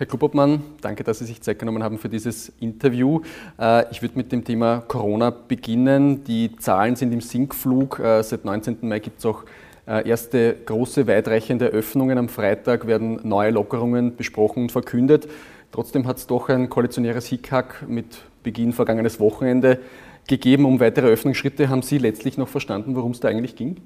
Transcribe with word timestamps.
Herr 0.00 0.06
Klubobmann, 0.06 0.62
danke, 0.80 1.04
dass 1.04 1.18
Sie 1.18 1.26
sich 1.26 1.42
Zeit 1.42 1.58
genommen 1.58 1.82
haben 1.82 1.98
für 1.98 2.08
dieses 2.08 2.50
Interview. 2.58 3.20
Äh, 3.60 3.84
ich 3.90 4.00
würde 4.00 4.16
mit 4.16 4.32
dem 4.32 4.44
Thema 4.44 4.82
Corona 4.88 5.28
beginnen. 5.28 6.24
Die 6.24 6.56
Zahlen 6.56 6.96
sind 6.96 7.12
im 7.12 7.20
Sinkflug. 7.20 7.98
Äh, 7.98 8.22
seit 8.22 8.46
19. 8.46 8.78
Mai 8.80 9.00
gibt 9.00 9.18
es 9.18 9.26
auch 9.26 9.44
äh, 9.86 10.08
erste 10.08 10.56
große, 10.64 11.06
weitreichende 11.06 11.66
Öffnungen. 11.66 12.16
Am 12.16 12.30
Freitag 12.30 12.86
werden 12.86 13.20
neue 13.24 13.50
Lockerungen 13.50 14.16
besprochen 14.16 14.62
und 14.62 14.72
verkündet. 14.72 15.28
Trotzdem 15.70 16.06
hat 16.06 16.16
es 16.16 16.26
doch 16.26 16.48
ein 16.48 16.70
koalitionäres 16.70 17.26
Hickhack 17.26 17.86
mit 17.86 18.22
Beginn 18.42 18.72
vergangenes 18.72 19.20
Wochenende 19.20 19.80
gegeben. 20.26 20.64
Um 20.64 20.80
weitere 20.80 21.08
Öffnungsschritte 21.08 21.68
haben 21.68 21.82
Sie 21.82 21.98
letztlich 21.98 22.38
noch 22.38 22.48
verstanden, 22.48 22.96
worum 22.96 23.10
es 23.10 23.20
da 23.20 23.28
eigentlich 23.28 23.54
ging? 23.54 23.76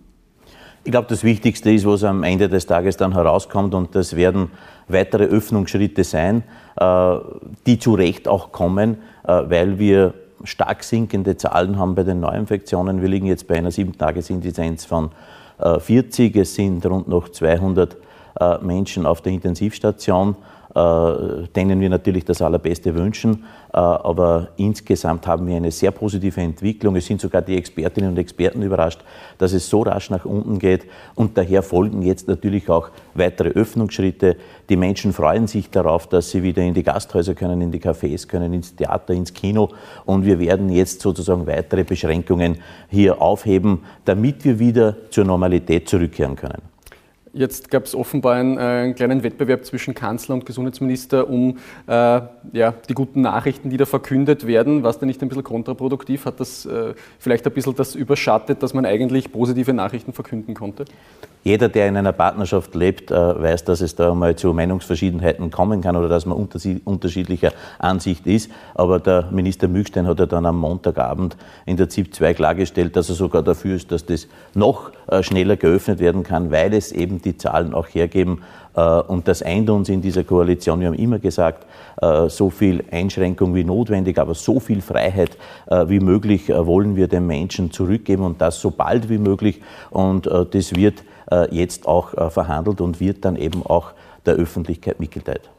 Ich 0.87 0.91
glaube, 0.91 1.09
das 1.09 1.25
Wichtigste 1.25 1.73
ist, 1.73 1.87
was 1.87 2.05
am 2.05 2.23
Ende 2.25 2.51
des 2.51 2.67
Tages 2.67 2.99
dann 2.99 3.15
herauskommt, 3.15 3.73
und 3.75 3.95
das 3.95 4.17
werden 4.17 4.51
weitere 4.87 5.25
Öffnungsschritte 5.25 6.05
sein, 6.05 6.43
äh, 6.77 7.17
die 7.65 7.79
zu 7.79 7.95
Recht 7.95 8.29
auch 8.29 8.53
kommen, 8.53 8.99
äh, 9.27 9.45
weil 9.47 9.79
wir 9.79 10.13
stark 10.45 10.85
sinkende 10.85 11.39
Zahlen 11.39 11.79
haben 11.79 11.95
bei 11.95 12.03
den 12.03 12.21
Neuinfektionen. 12.21 13.01
Wir 13.01 13.09
liegen 13.09 13.25
jetzt 13.25 13.49
bei 13.49 13.55
einer 13.55 13.71
7-Tages-Inzidenz 13.71 14.85
von 14.85 15.11
40. 15.59 16.37
Äh, 16.37 16.41
es 16.41 16.55
sind 16.55 16.85
rund 16.85 17.09
noch 17.09 17.31
200 17.31 17.97
Menschen 18.61 19.07
auf 19.07 19.23
der 19.23 19.33
Intensivstation. 19.33 20.35
Äh, 20.75 21.47
denen 21.55 21.79
wir 21.79 21.89
natürlich 21.89 22.25
das 22.25 22.43
Allerbeste 22.43 22.97
wünschen. 22.97 23.45
Äh, 23.73 23.77
aber 23.77 24.49
insgesamt 24.57 25.25
haben 25.25 25.47
wir 25.47 25.55
eine 25.55 25.71
sehr 25.71 25.93
positive 25.93 26.41
Entwicklung. 26.41 26.97
Es 26.97 27.07
sind 27.07 27.21
sogar 27.21 27.43
die 27.43 27.57
Expertinnen 27.57 28.11
und 28.11 28.19
Experten 28.19 28.61
überrascht, 28.61 29.01
dass 29.39 29.53
es 29.53 29.71
so 29.71 29.83
rasch 29.83 30.11
nach 30.11 30.25
unten 30.25 30.59
geht. 30.59 30.87
Und 31.15 31.39
daher 31.39 31.63
folgen 31.63 32.03
jetzt 32.03 32.27
natürlich 32.27 32.69
auch 32.69 32.89
weitere 33.15 33.51
Öffnungsschritte. 33.51 34.37
Die 34.69 34.77
Menschen 34.77 35.13
freuen 35.13 35.47
sich 35.47 35.71
darauf, 35.71 36.09
dass 36.09 36.31
sie 36.31 36.43
wieder 36.43 36.63
in 36.63 36.75
die 36.75 36.83
Gasthäuser 36.83 37.37
können, 37.37 37.61
in 37.61 37.71
die 37.71 37.81
Cafés 37.81 38.27
können, 38.27 38.53
ins 38.53 38.75
Theater, 38.75 39.15
ins 39.15 39.33
Kino. 39.33 39.69
Und 40.07 40.25
wir 40.25 40.41
werden 40.41 40.71
jetzt 40.71 41.03
sozusagen 41.03 41.47
weitere 41.47 41.85
Beschränkungen 41.85 42.59
hier 42.89 43.23
aufheben, 43.23 43.85
damit 44.07 44.45
wir 44.45 44.59
wieder 44.59 44.97
zur 45.11 45.25
Normalität 45.25 45.89
zurückkehren 45.89 46.35
können. 46.35 46.74
Jetzt 47.37 47.69
gab 47.69 47.85
es 47.85 47.97
offenbar 47.97 48.35
einen, 48.35 48.59
äh, 48.59 48.61
einen, 48.61 48.95
kleinen 48.95 49.25
Wettbewerb 49.25 49.65
zwischen 49.65 49.93
Kanzler 49.93 50.37
und 50.37 50.47
Gesundheitsminister 50.47 51.29
um 51.29 51.59
äh, 51.89 52.21
ja, 52.53 52.75
die 52.89 52.95
guten 52.95 53.23
Nachrichten, 53.23 53.71
die 53.71 53.77
da 53.77 53.87
verkündet 53.87 54.47
werden. 54.47 54.85
War 54.85 54.91
es 54.91 55.01
da 55.01 55.07
nicht 55.07 55.21
ein 55.21 55.29
bisschen 55.29 55.43
kontraproduktiv? 55.43 56.27
Hat 56.27 56.39
das 56.39 56.65
äh, 56.65 56.95
vielleicht 57.19 57.45
ein 57.45 57.53
bisschen 57.53 57.75
das 57.75 57.97
überschattet, 57.97 58.63
dass 58.63 58.73
man 58.73 58.87
eigentlich 58.87 59.33
positive 59.33 59.73
Nachrichten 59.73 60.13
verkünden 60.13 60.55
konnte? 60.55 60.85
Jeder, 61.45 61.69
der 61.69 61.89
in 61.89 61.97
einer 61.99 62.13
Partnerschaft 62.13 62.75
lebt, 62.75 63.11
äh, 63.11 63.15
weiß, 63.15 63.65
dass 63.65 63.83
es 63.83 63.95
da 63.95 64.15
mal 64.15 64.35
zu 64.35 64.55
Meinungsverschiedenheiten 64.55 65.51
kommen 65.51 65.83
kann 65.83 65.95
oder 65.95 66.09
dass 66.09 66.25
man 66.25 66.39
unterschiedlicher 66.39 67.53
Ansicht 67.79 68.27
ist. 68.27 68.51
Aber 68.75 68.99
der 68.99 69.31
Minister 69.31 69.69
Mückstein 69.69 70.07
hat 70.07 70.21
ja 70.21 70.27
dann 70.27 70.47
am 70.47 70.59
Montagabend 70.59 71.37
in 71.67 71.77
der 71.77 71.91
ZIP 71.91 72.15
2 72.15 72.33
klargestellt, 72.33 72.97
dass 72.97 73.11
er 73.11 73.15
sogar 73.15 73.43
dafür 73.43 73.77
ist, 73.77 73.93
dass 73.93 74.07
das 74.07 74.27
noch 74.55 74.93
äh, 75.07 75.23
schneller 75.23 75.57
geöffnet 75.57 75.99
werden 75.99 76.23
kann, 76.23 76.51
weil 76.51 76.73
es 76.73 76.93
eben 76.93 77.21
die 77.25 77.37
Zahlen 77.37 77.75
auch 77.75 77.89
hergeben. 77.89 78.43
Äh, 78.75 78.81
und 78.81 79.29
das 79.29 79.43
eint 79.43 79.71
uns 79.71 79.89
in 79.89 80.03
dieser 80.03 80.25
Koalition. 80.25 80.81
Wir 80.81 80.89
haben 80.89 80.95
immer 80.95 81.19
gesagt, 81.19 81.67
so 82.27 82.51
viel 82.51 82.83
Einschränkung 82.91 83.55
wie 83.55 83.63
notwendig, 83.63 84.19
aber 84.19 84.35
so 84.35 84.59
viel 84.59 84.83
Freiheit 84.83 85.39
wie 85.71 86.01
möglich 86.01 86.49
wollen 86.49 86.97
wir 86.97 87.07
den 87.07 87.29
Menschen 87.29 87.71
zurückgeben 87.71 88.25
und 88.25 88.41
das 88.41 88.61
so 88.61 88.73
bald 88.73 89.09
wie 89.09 89.17
möglich. 89.17 89.63
Und 89.91 90.27
das 90.27 90.75
wird 90.75 91.05
äh, 91.31 91.55
jetzt 91.55 91.87
auch 91.87 92.15
äh, 92.15 92.31
verhandelt 92.31 92.81
und 92.81 93.01
wird 93.01 93.25
dann 93.25 93.37
eben 93.37 93.65
auch 93.65 93.93
der 94.27 94.35
Öffentlichkeit 94.35 95.01
mitgeteilt. 95.01 95.51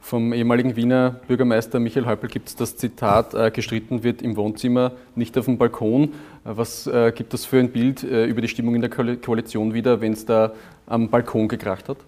Vom 0.00 0.32
ehemaligen 0.32 0.74
Wiener 0.74 1.20
Bürgermeister 1.28 1.78
Michael 1.78 2.06
Häupl 2.06 2.26
gibt 2.26 2.48
es 2.48 2.56
das 2.56 2.76
Zitat, 2.76 3.34
äh, 3.34 3.52
gestritten 3.52 4.02
wird 4.02 4.20
im 4.20 4.36
Wohnzimmer, 4.36 4.92
nicht 5.14 5.38
auf 5.38 5.44
dem 5.44 5.58
Balkon. 5.58 6.04
Äh, 6.04 6.08
was 6.44 6.88
äh, 6.88 7.12
gibt 7.14 7.32
das 7.32 7.44
für 7.44 7.60
ein 7.60 7.70
Bild 7.70 8.02
äh, 8.02 8.24
über 8.26 8.40
die 8.40 8.48
Stimmung 8.48 8.74
in 8.74 8.80
der 8.80 8.90
Koalition 8.90 9.74
wieder, 9.74 10.00
wenn 10.00 10.12
es 10.12 10.26
da 10.26 10.52
am 10.86 11.08
Balkon 11.08 11.48
gekracht 11.48 11.88
hat? 11.88 11.98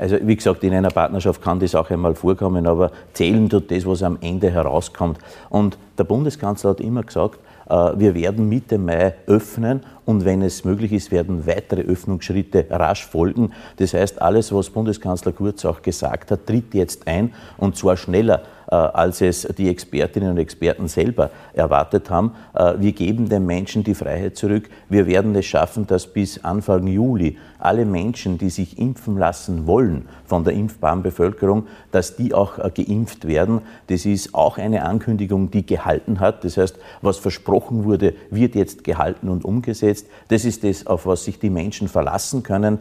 Also 0.00 0.16
wie 0.22 0.34
gesagt, 0.34 0.64
in 0.64 0.72
einer 0.72 0.88
Partnerschaft 0.88 1.42
kann 1.42 1.60
das 1.60 1.74
auch 1.74 1.90
einmal 1.90 2.14
vorkommen, 2.14 2.66
aber 2.66 2.90
zählen 3.12 3.50
tut 3.50 3.70
das, 3.70 3.84
was 3.84 4.02
am 4.02 4.16
Ende 4.22 4.50
herauskommt. 4.50 5.18
Und 5.50 5.76
der 5.98 6.04
Bundeskanzler 6.04 6.70
hat 6.70 6.80
immer 6.80 7.02
gesagt, 7.02 7.38
äh, 7.68 7.92
wir 7.96 8.14
werden 8.14 8.48
Mitte 8.48 8.78
Mai 8.78 9.14
öffnen 9.26 9.82
und 10.06 10.24
wenn 10.24 10.40
es 10.40 10.64
möglich 10.64 10.92
ist, 10.92 11.12
werden 11.12 11.46
weitere 11.46 11.82
Öffnungsschritte 11.82 12.66
rasch 12.70 13.06
folgen. 13.06 13.52
Das 13.76 13.92
heißt, 13.92 14.22
alles, 14.22 14.52
was 14.54 14.70
Bundeskanzler 14.70 15.32
Kurz 15.32 15.66
auch 15.66 15.82
gesagt 15.82 16.30
hat, 16.30 16.46
tritt 16.46 16.72
jetzt 16.74 17.06
ein 17.06 17.34
und 17.58 17.76
zwar 17.76 17.98
schneller 17.98 18.42
als 18.74 19.20
es 19.20 19.48
die 19.58 19.68
Expertinnen 19.68 20.30
und 20.30 20.38
Experten 20.38 20.88
selber 20.88 21.30
erwartet 21.52 22.10
haben. 22.10 22.32
Äh, 22.54 22.74
wir 22.78 22.92
geben 22.92 23.28
den 23.28 23.46
Menschen 23.46 23.84
die 23.84 23.94
Freiheit 23.94 24.36
zurück. 24.36 24.70
Wir 24.88 25.06
werden 25.06 25.34
es 25.34 25.46
schaffen, 25.46 25.86
dass 25.86 26.06
bis 26.06 26.44
Anfang 26.44 26.86
Juli 26.86 27.36
alle 27.58 27.84
Menschen, 27.84 28.38
die 28.38 28.48
sich 28.48 28.78
impfen 28.78 29.18
lassen 29.18 29.66
wollen 29.66 30.08
von 30.24 30.44
der 30.44 30.54
impfbaren 30.54 31.02
Bevölkerung, 31.02 31.66
dass 31.90 32.16
die 32.16 32.32
auch 32.32 32.58
äh, 32.58 32.70
geimpft 32.70 33.26
werden. 33.26 33.60
Das 33.88 34.06
ist 34.06 34.34
auch 34.34 34.56
eine 34.56 34.84
Ankündigung, 34.84 35.50
die 35.50 35.66
gehalten 35.66 36.20
hat. 36.20 36.44
Das 36.44 36.56
heißt, 36.56 36.76
was 37.02 37.18
versprochen 37.18 37.84
wurde, 37.84 38.14
wird 38.30 38.54
jetzt 38.54 38.84
gehalten 38.84 39.28
und 39.28 39.44
umgesetzt. 39.44 40.06
Das 40.28 40.44
ist 40.44 40.64
das, 40.64 40.86
auf 40.86 41.06
was 41.06 41.24
sich 41.24 41.38
die 41.38 41.50
Menschen 41.50 41.88
verlassen 41.88 42.42
können. 42.42 42.78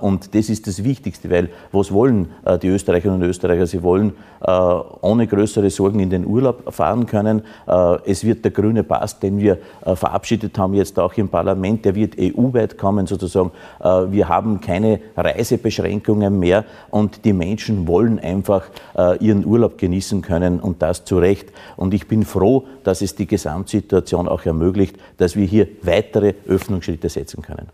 Und 0.00 0.34
das 0.34 0.48
ist 0.48 0.66
das 0.66 0.84
Wichtigste, 0.84 1.30
weil 1.30 1.48
was 1.72 1.92
wollen 1.92 2.30
die 2.62 2.68
Österreicherinnen 2.68 3.22
und 3.22 3.28
Österreicher? 3.28 3.66
Sie 3.66 3.82
wollen 3.82 4.12
ohne 4.40 5.26
größere 5.30 5.70
Sorgen 5.70 6.00
in 6.00 6.10
den 6.10 6.26
Urlaub 6.26 6.74
fahren 6.74 7.06
können. 7.06 7.42
Äh, 7.66 7.96
es 8.04 8.24
wird 8.24 8.44
der 8.44 8.50
grüne 8.50 8.82
Pass, 8.82 9.18
den 9.18 9.38
wir 9.38 9.58
äh, 9.86 9.96
verabschiedet 9.96 10.58
haben, 10.58 10.74
jetzt 10.74 10.98
auch 10.98 11.14
im 11.14 11.28
Parlament, 11.28 11.86
der 11.86 11.94
wird 11.94 12.16
EU-weit 12.18 12.76
kommen 12.76 13.06
sozusagen. 13.06 13.52
Äh, 13.82 13.88
wir 14.10 14.28
haben 14.28 14.60
keine 14.60 15.00
Reisebeschränkungen 15.16 16.38
mehr 16.38 16.64
und 16.90 17.24
die 17.24 17.32
Menschen 17.32 17.86
wollen 17.86 18.18
einfach 18.18 18.64
ihren 19.20 19.46
Urlaub 19.46 19.78
genießen 19.78 20.20
können 20.20 20.60
und 20.60 20.82
das 20.82 21.04
zu 21.04 21.18
Recht. 21.18 21.50
Und 21.76 21.94
ich 21.94 22.08
bin 22.08 22.24
froh, 22.24 22.66
dass 22.84 23.02
es 23.02 23.14
die 23.14 23.26
Gesamtsituation 23.26 24.28
auch 24.28 24.44
ermöglicht, 24.44 24.96
dass 25.16 25.36
wir 25.36 25.46
hier 25.46 25.68
weitere 25.82 26.34
Öffnungsschritte 26.46 27.08
setzen 27.08 27.42
können. 27.42 27.68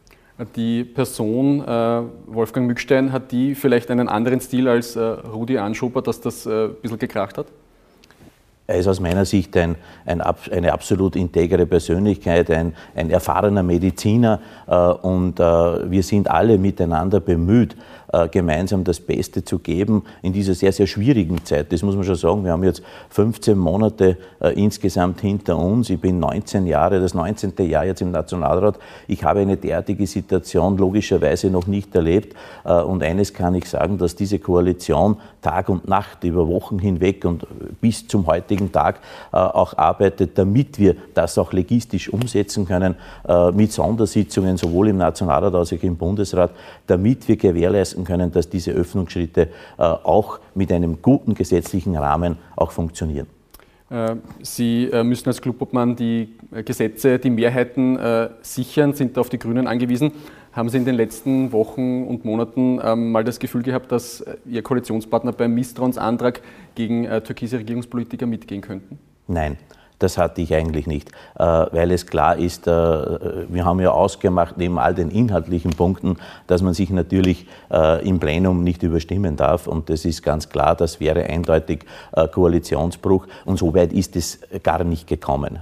Die 0.55 0.85
Person 0.85 1.63
äh, 1.67 2.03
Wolfgang 2.27 2.67
Mückstein, 2.67 3.11
hat 3.11 3.33
die 3.33 3.55
vielleicht 3.55 3.91
einen 3.91 4.09
anderen 4.09 4.41
Stil 4.41 4.69
als 4.69 4.95
äh, 4.95 5.01
Rudi 5.01 5.57
Anschober, 5.57 6.03
dass 6.03 6.21
das 6.21 6.45
äh, 6.45 6.67
ein 6.67 6.75
bisschen 6.83 6.99
gekracht 6.99 7.39
hat? 7.39 7.47
Er 8.69 8.79
ist 8.79 8.89
aus 8.89 8.99
meiner 8.99 9.25
Sicht 9.25 9.57
ein, 9.57 9.77
ein, 10.07 10.21
eine 10.21 10.73
absolut 10.73 11.15
integre 11.15 11.67
Persönlichkeit, 11.67 12.51
ein, 12.51 12.75
ein 12.97 13.11
erfahrener 13.11 13.63
Mediziner 13.63 14.41
äh, 14.67 14.75
und 14.77 15.39
äh, 15.39 15.91
wir 15.91 16.03
sind 16.03 16.29
alle 16.29 16.59
miteinander 16.59 17.21
bemüht, 17.21 17.77
äh, 18.13 18.29
gemeinsam 18.29 18.83
das 18.83 19.01
Beste 19.01 19.45
zu 19.45 19.59
geben 19.59 20.05
in 20.23 20.33
dieser 20.33 20.55
sehr, 20.55 20.73
sehr 20.73 20.87
schwierigen 20.87 21.45
Zeit. 21.45 21.73
Das 21.73 21.83
muss 21.83 21.95
man 21.95 22.05
schon 22.05 22.15
sagen. 22.17 22.45
Wir 22.45 22.53
haben 22.53 22.65
jetzt 22.65 22.83
15 23.11 23.57
Monate 23.57 24.17
äh, 24.41 24.51
insgesamt 24.61 25.21
hinter 25.21 25.57
uns. 25.59 25.91
Ich 25.91 26.01
bin 26.01 26.19
19 26.19 26.67
Jahre, 26.67 27.01
das 27.01 27.15
19. 27.15 27.55
Jahr 27.69 27.85
jetzt 27.85 28.03
im 28.03 28.11
Nationalrat. 28.11 28.79
Ich 29.07 29.25
habe 29.25 29.41
eine 29.41 29.57
derartige 29.57 30.07
Situation 30.07 30.77
logischerweise 30.77 31.51
noch 31.51 31.67
nicht 31.67 31.95
erlebt. 31.95 32.37
Äh, 32.65 32.75
und 32.75 33.03
eines 33.03 33.33
kann 33.33 33.55
ich 33.55 33.69
sagen, 33.69 33.99
dass 33.99 34.17
diese 34.17 34.39
Koalition 34.39 35.17
Tag 35.47 35.69
und 35.69 35.87
Nacht 35.89 36.25
über 36.25 36.49
Wochen 36.49 36.79
hinweg 36.79 37.25
und 37.25 37.47
bis 37.81 38.09
zum 38.09 38.27
heutigen 38.27 38.73
Tag 38.73 39.01
auch 39.31 39.79
arbeitet, 39.79 40.37
damit 40.37 40.79
wir 40.79 40.97
das 41.15 41.39
auch 41.39 41.53
logistisch 41.53 42.09
umsetzen 42.13 42.67
können, 42.67 42.97
mit 43.55 43.71
Sondersitzungen 43.73 44.57
sowohl 44.57 44.89
im 44.89 44.97
Nationalrat 44.97 45.55
als 45.55 45.73
auch 45.73 45.83
im 45.83 45.97
Bundesrat, 45.97 46.51
damit 46.87 47.29
wir 47.29 47.37
gewährleisten 47.37 48.05
können, 48.05 48.33
dass 48.33 48.49
diese 48.49 48.73
Öffnungsschritte 48.73 49.49
äh, 49.79 49.83
auch 49.83 50.39
mit 50.55 50.73
einem 50.73 51.03
guten 51.03 51.35
gesetzlichen 51.35 51.97
Rahmen 51.97 52.37
auch 52.57 52.71
funktionieren. 52.71 53.27
Äh, 53.91 54.17
Sie 54.43 54.85
äh, 54.85 55.05
müssen 55.05 55.29
als 55.29 55.41
Clubobmann 55.41 55.97
die 55.97 56.35
Gesetze, 56.65 57.19
die 57.19 57.31
Mehrheiten 57.31 57.99
sichern, 58.43 58.95
sind 58.95 59.19
auf 59.19 59.29
die 59.29 59.39
Grünen 59.39 59.67
angewiesen. 59.67 60.13
Haben 60.57 60.71
Sie 60.71 60.79
in 60.79 60.87
den 60.87 60.95
letzten 60.95 61.53
Wochen 61.53 62.05
und 62.05 62.25
Monaten 62.25 62.81
ähm, 62.83 63.13
mal 63.13 63.25
das 63.25 63.39
Gefühl 63.39 63.63
gehabt, 63.63 63.93
dass 63.93 64.25
Ihr 64.47 64.63
Koalitionspartner 64.63 65.33
beim 65.33 65.53
Misstrauensantrag 65.53 66.41
gegen 66.75 67.05
türkise 67.25 67.59
Regierungspolitiker 67.59 68.25
mitgehen 68.25 68.63
könnten? 68.63 68.99
Nein. 69.29 69.59
Das 69.99 70.19
hatte 70.19 70.43
ich 70.43 70.55
eigentlich 70.55 70.87
nicht, 70.87 71.11
äh, 71.39 71.43
weil 71.45 71.91
es 71.91 72.07
klar 72.07 72.37
ist, 72.37 72.67
äh, 72.67 72.71
wir 72.71 73.65
haben 73.65 73.81
ja 73.81 73.93
ausgemacht, 73.93 74.59
neben 74.59 74.79
all 74.79 74.95
den 74.95 75.11
inhaltlichen 75.11 75.71
Punkten, 75.71 76.19
dass 76.47 76.61
man 76.61 76.75
sich 76.75 76.91
natürlich 76.91 77.47
äh, 77.73 78.07
im 78.07 78.21
Plenum 78.21 78.63
nicht 78.63 78.83
überstimmen 78.83 79.37
darf. 79.37 79.67
Und 79.67 79.89
das 79.89 80.05
ist 80.05 80.23
ganz 80.23 80.51
klar, 80.51 80.75
das 80.75 81.01
wäre 81.01 81.25
eindeutig 81.25 81.85
Koalitionsbruch. 82.33 83.27
Und 83.45 83.59
so 83.59 83.75
weit 83.75 83.93
ist 83.93 84.17
es 84.17 84.41
gar 84.63 84.85
nicht 84.85 85.07
gekommen. 85.07 85.59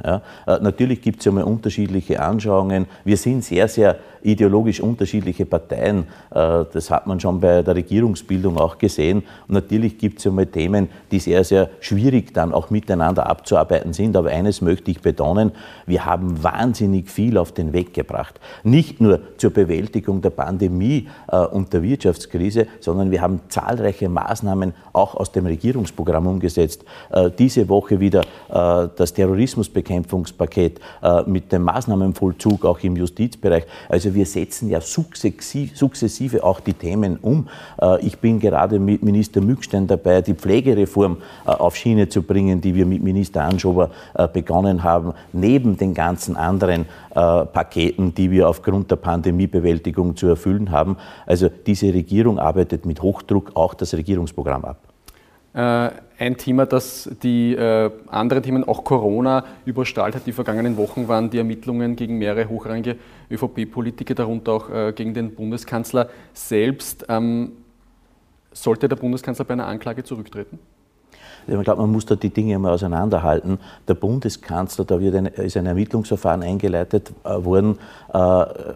Natürlich 0.47 1.03
gibt 1.03 1.21
es 1.21 1.25
ja 1.27 1.33
mal 1.33 1.45
unterschiedliche 1.45 2.21
Anschauungen. 2.21 2.87
Wir 3.05 3.17
sind 3.17 3.45
sehr, 3.45 3.69
sehr 3.69 3.97
ideologisch 4.23 4.81
unterschiedliche 4.81 5.47
Parteien. 5.47 6.07
Das 6.31 6.91
hat 6.91 7.07
man 7.07 7.21
schon 7.21 7.41
bei 7.41 7.63
der 7.63 7.75
Regierungsbildung 7.75 8.59
auch 8.59 8.79
gesehen. 8.79 9.19
Und 9.49 9.55
natürlich 9.55 9.99
gibt 9.99 10.19
es 10.19 10.25
ja 10.25 10.31
mal 10.31 10.47
Themen, 10.47 10.89
die 11.11 11.19
sehr, 11.19 11.45
sehr 11.45 11.71
schwierig 11.81 12.33
dann 12.35 12.53
auch 12.53 12.71
miteinander 12.71 13.27
abzuarbeiten 13.29 13.93
sind. 13.93 14.17
Aber 14.17 14.24
eines 14.27 14.61
möchte 14.61 14.91
ich 14.91 15.01
betonen, 15.01 15.53
wir 15.87 16.05
haben 16.05 16.43
wahnsinnig 16.43 17.11
viel 17.11 17.39
auf 17.39 17.53
den 17.53 17.73
Weg 17.73 17.95
gebracht. 17.95 18.41
Nicht 18.63 19.01
nur 19.01 19.21
zur 19.37 19.51
Bewältigung 19.51 20.23
der 20.23 20.31
Pandemie 20.31 21.09
äh, 21.29 21.37
und 21.37 21.73
der 21.73 21.83
Wirtschaftskrise, 21.83 22.67
sondern 22.81 23.11
wir 23.11 23.21
haben 23.21 23.41
zahlreiche 23.49 24.09
Maßnahmen 24.09 24.75
auch 24.93 25.15
aus 25.15 25.33
dem 25.33 25.47
Regierungsprogramm 25.47 26.27
umgesetzt. 26.27 26.85
Äh, 27.11 27.31
diese 27.39 27.69
Woche 27.69 28.01
wieder 28.01 28.23
äh, 28.49 28.89
das 28.97 29.13
Terrorismusbekämpfungspaket 29.15 30.81
mit 31.27 31.53
dem 31.53 31.63
Maßnahmenvollzug 31.63 32.65
auch 32.65 32.81
im 32.81 32.97
Justizbereich. 32.97 33.65
Also 33.89 34.15
wir 34.15 34.27
setzen 34.27 34.69
ja 34.69 34.81
sukzessive 34.81 36.43
auch 36.43 36.61
die 36.61 36.73
Themen 36.73 37.19
um. 37.21 37.49
Ich 38.01 38.19
bin 38.19 38.41
gerade 38.41 38.79
mit 38.79 39.03
Minister 39.03 39.41
Mückstein 39.41 39.87
dabei, 39.87 40.23
die 40.23 40.35
Pflegereform 40.35 41.19
auf 41.45 41.77
Schiene 41.77 42.09
zu 42.09 42.23
bringen, 42.23 42.61
die 42.61 42.75
wir 42.75 42.87
mit 42.87 43.03
Minister 43.03 43.43
Anschober 43.43 43.91
begonnen 44.33 44.83
haben, 44.83 45.13
neben 45.33 45.77
den 45.77 45.95
ganzen 45.95 46.37
anderen 46.37 46.83
äh, 47.11 47.45
Paketen, 47.47 48.15
die 48.15 48.31
wir 48.31 48.49
aufgrund 48.49 48.91
der 48.91 48.97
Pandemiebewältigung 48.97 50.17
zu 50.17 50.29
erfüllen 50.29 50.71
haben. 50.71 50.97
Also 51.27 51.49
diese 51.49 51.93
Regierung 51.93 52.39
arbeitet 52.39 52.87
mit 52.87 53.03
Hochdruck 53.03 53.53
auch 53.55 53.75
das 53.75 53.95
Regierungsprogramm 53.95 54.65
ab. 54.65 54.79
Ein 56.17 56.37
Thema, 56.37 56.65
das 56.67 57.11
die 57.23 57.55
äh, 57.55 57.91
anderen 58.07 58.43
Themen, 58.43 58.63
auch 58.63 58.85
Corona, 58.85 59.45
überstrahlt 59.65 60.15
hat 60.15 60.27
die 60.27 60.33
vergangenen 60.33 60.77
Wochen, 60.77 61.09
waren 61.09 61.29
die 61.29 61.39
Ermittlungen 61.39 61.97
gegen 61.97 62.19
mehrere 62.19 62.49
hochrangige 62.49 62.97
ÖVP-Politiker, 63.31 64.15
darunter 64.15 64.53
auch 64.53 64.71
äh, 64.71 64.93
gegen 64.93 65.13
den 65.13 65.35
Bundeskanzler 65.35 66.09
selbst. 66.33 67.07
Ähm, 67.09 67.53
sollte 68.53 68.89
der 68.89 68.97
Bundeskanzler 68.97 69.45
bei 69.45 69.55
einer 69.55 69.67
Anklage 69.67 70.05
zurücktreten? 70.05 70.61
Ich 71.47 71.61
glaube, 71.63 71.83
man 71.83 71.93
muss 71.93 72.07
da 72.07 72.17
die 72.17 72.31
Dinge 72.31 72.59
mal 72.59 72.73
auseinanderhalten. 72.73 73.59
Der 73.87 73.95
Bundeskanzler, 73.95 74.85
da 74.85 75.01
wird 75.01 75.15
ein, 75.15 75.27
ist 75.27 75.57
ein 75.57 75.67
Ermittlungsverfahren 75.67 76.43
eingeleitet 76.43 77.13
äh, 77.25 77.45
worden 77.45 77.79
äh, 78.13 78.19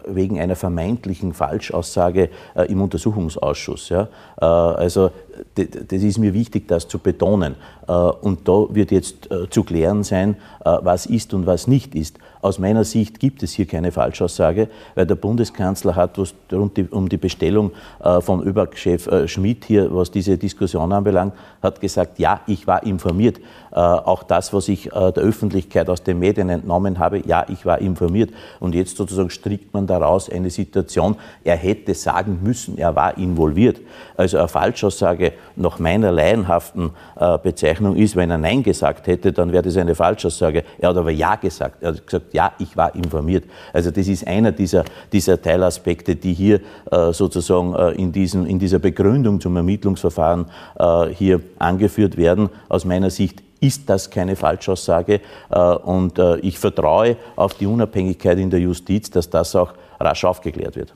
wegen 0.07 0.39
einer 0.39 0.55
vermeintlichen 0.55 1.33
Falschaussage 1.33 2.29
äh, 2.55 2.71
im 2.71 2.81
Untersuchungsausschuss. 2.81 3.89
Ja? 3.89 4.07
Äh, 4.39 4.45
also 4.45 5.11
das 5.55 6.03
ist 6.03 6.17
mir 6.17 6.33
wichtig, 6.33 6.67
das 6.67 6.87
zu 6.87 6.99
betonen. 6.99 7.55
Äh, 7.89 7.91
und 7.91 8.47
da 8.47 8.67
wird 8.69 8.91
jetzt 8.91 9.31
äh, 9.31 9.49
zu 9.49 9.63
klären 9.63 10.03
sein, 10.03 10.37
was 10.61 11.05
ist 11.05 11.33
und 11.33 11.47
was 11.47 11.67
nicht 11.67 11.95
ist. 11.95 12.19
Aus 12.41 12.59
meiner 12.59 12.83
Sicht 12.83 13.19
gibt 13.19 13.43
es 13.43 13.53
hier 13.53 13.65
keine 13.65 13.93
Falschaussage, 13.93 14.67
weil 14.93 15.05
der 15.05 15.15
Bundeskanzler 15.15 15.95
hat, 15.95 16.17
was 16.17 16.35
um 16.51 17.07
die 17.09 17.17
Bestellung 17.17 17.71
von 18.19 18.45
ÖBAG-Chef 18.45 19.29
Schmidt 19.29 19.65
hier, 19.65 19.95
was 19.95 20.11
diese 20.11 20.37
Diskussion 20.37 20.91
anbelangt, 20.91 21.33
hat 21.63 21.79
gesagt, 21.79 22.19
ja, 22.19 22.41
ich 22.45 22.67
war 22.67 22.83
informiert. 22.83 23.39
Auch 23.71 24.23
das, 24.23 24.53
was 24.53 24.67
ich 24.67 24.89
der 24.89 25.23
Öffentlichkeit 25.23 25.89
aus 25.89 26.03
den 26.03 26.19
Medien 26.19 26.49
entnommen 26.49 26.99
habe, 26.99 27.21
ja, 27.25 27.45
ich 27.49 27.65
war 27.65 27.79
informiert. 27.79 28.31
Und 28.59 28.75
jetzt 28.75 28.97
sozusagen 28.97 29.29
strickt 29.29 29.73
man 29.73 29.87
daraus 29.87 30.29
eine 30.29 30.49
Situation, 30.49 31.15
er 31.43 31.55
hätte 31.55 31.93
sagen 31.93 32.39
müssen, 32.43 32.77
er 32.77 32.95
war 32.95 33.17
involviert. 33.17 33.79
Also 34.17 34.37
eine 34.37 34.47
Falschaussage 34.47 35.33
nach 35.55 35.79
meiner 35.79 36.11
laienhaften 36.11 36.91
äh, 37.19 37.37
Bezeichnung 37.37 37.95
ist, 37.95 38.15
wenn 38.15 38.31
er 38.31 38.37
Nein 38.37 38.63
gesagt 38.63 39.07
hätte, 39.07 39.31
dann 39.31 39.51
wäre 39.51 39.63
das 39.63 39.77
eine 39.77 39.95
Falschaussage. 39.95 40.63
Er 40.77 40.89
hat 40.89 40.97
aber 40.97 41.11
Ja 41.11 41.35
gesagt. 41.35 41.81
Er 41.81 41.89
hat 41.89 42.05
gesagt, 42.05 42.33
ja, 42.33 42.51
ich 42.59 42.75
war 42.75 42.95
informiert. 42.95 43.45
Also 43.73 43.91
das 43.91 44.07
ist 44.07 44.27
einer 44.27 44.51
dieser, 44.51 44.83
dieser 45.11 45.41
Teilaspekte, 45.41 46.15
die 46.15 46.33
hier 46.33 46.61
äh, 46.91 47.13
sozusagen 47.13 47.75
äh, 47.75 47.91
in, 47.91 48.11
diesen, 48.11 48.45
in 48.45 48.59
dieser 48.59 48.79
Begründung 48.79 49.39
zum 49.39 49.55
Ermittlungsverfahren 49.55 50.45
hier 51.11 51.41
angeführt 51.59 52.17
werden. 52.17 52.49
Aus 52.69 52.85
meiner 52.85 53.09
Sicht 53.09 53.43
ist 53.59 53.89
das 53.89 54.09
keine 54.09 54.35
Falschaussage. 54.35 55.21
Und 55.83 56.19
ich 56.41 56.59
vertraue 56.59 57.17
auf 57.35 57.53
die 57.55 57.65
Unabhängigkeit 57.65 58.37
in 58.37 58.49
der 58.49 58.59
Justiz, 58.59 59.09
dass 59.09 59.29
das 59.29 59.55
auch 59.55 59.73
rasch 59.99 60.23
aufgeklärt 60.23 60.75
wird. 60.75 60.93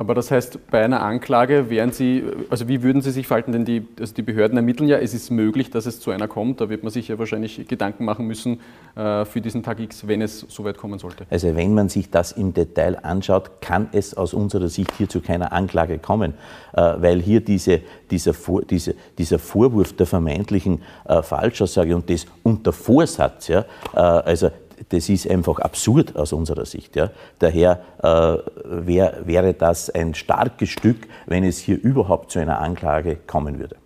Aber 0.00 0.14
das 0.14 0.30
heißt, 0.30 0.70
bei 0.70 0.82
einer 0.82 1.02
Anklage 1.02 1.68
wären 1.68 1.92
Sie, 1.92 2.24
also 2.48 2.68
wie 2.68 2.82
würden 2.82 3.02
Sie 3.02 3.10
sich 3.10 3.26
verhalten? 3.26 3.52
Denn 3.52 3.66
die, 3.66 3.86
also 4.00 4.14
die 4.14 4.22
Behörden 4.22 4.56
ermitteln 4.56 4.88
ja, 4.88 4.96
es 4.96 5.12
ist 5.12 5.28
möglich, 5.28 5.68
dass 5.68 5.84
es 5.84 6.00
zu 6.00 6.10
einer 6.10 6.26
kommt. 6.26 6.62
Da 6.62 6.70
wird 6.70 6.82
man 6.82 6.90
sich 6.90 7.08
ja 7.08 7.18
wahrscheinlich 7.18 7.68
Gedanken 7.68 8.06
machen 8.06 8.26
müssen 8.26 8.60
äh, 8.96 9.26
für 9.26 9.42
diesen 9.42 9.62
Tag 9.62 9.78
X, 9.78 10.08
wenn 10.08 10.22
es 10.22 10.40
so 10.48 10.64
weit 10.64 10.78
kommen 10.78 10.98
sollte. 10.98 11.26
Also 11.28 11.54
wenn 11.54 11.74
man 11.74 11.90
sich 11.90 12.08
das 12.08 12.32
im 12.32 12.54
Detail 12.54 12.98
anschaut, 13.04 13.60
kann 13.60 13.90
es 13.92 14.14
aus 14.16 14.32
unserer 14.32 14.68
Sicht 14.68 14.90
hier 14.96 15.10
zu 15.10 15.20
keiner 15.20 15.52
Anklage 15.52 15.98
kommen, 15.98 16.32
äh, 16.72 16.80
weil 16.80 17.20
hier 17.20 17.42
diese, 17.42 17.82
dieser, 18.10 18.32
Vor, 18.32 18.62
diese, 18.62 18.94
dieser 19.18 19.38
Vorwurf 19.38 19.92
der 19.92 20.06
vermeintlichen 20.06 20.80
äh, 21.06 21.20
Falschaussage 21.20 21.94
und 21.94 22.08
das 22.08 22.24
unter 22.42 22.72
Vorsatz, 22.72 23.48
ja, 23.48 23.66
äh, 23.92 23.98
also 23.98 24.48
das 24.88 25.08
ist 25.08 25.28
einfach 25.28 25.58
absurd 25.58 26.16
aus 26.16 26.32
unserer 26.32 26.64
Sicht. 26.64 26.96
Ja. 26.96 27.10
Daher 27.38 27.80
äh, 28.02 28.86
wär, 28.86 29.22
wäre 29.24 29.54
das 29.54 29.90
ein 29.90 30.14
starkes 30.14 30.70
Stück, 30.70 31.08
wenn 31.26 31.44
es 31.44 31.58
hier 31.58 31.80
überhaupt 31.80 32.30
zu 32.30 32.38
einer 32.38 32.60
Anklage 32.60 33.16
kommen 33.26 33.58
würde. 33.58 33.76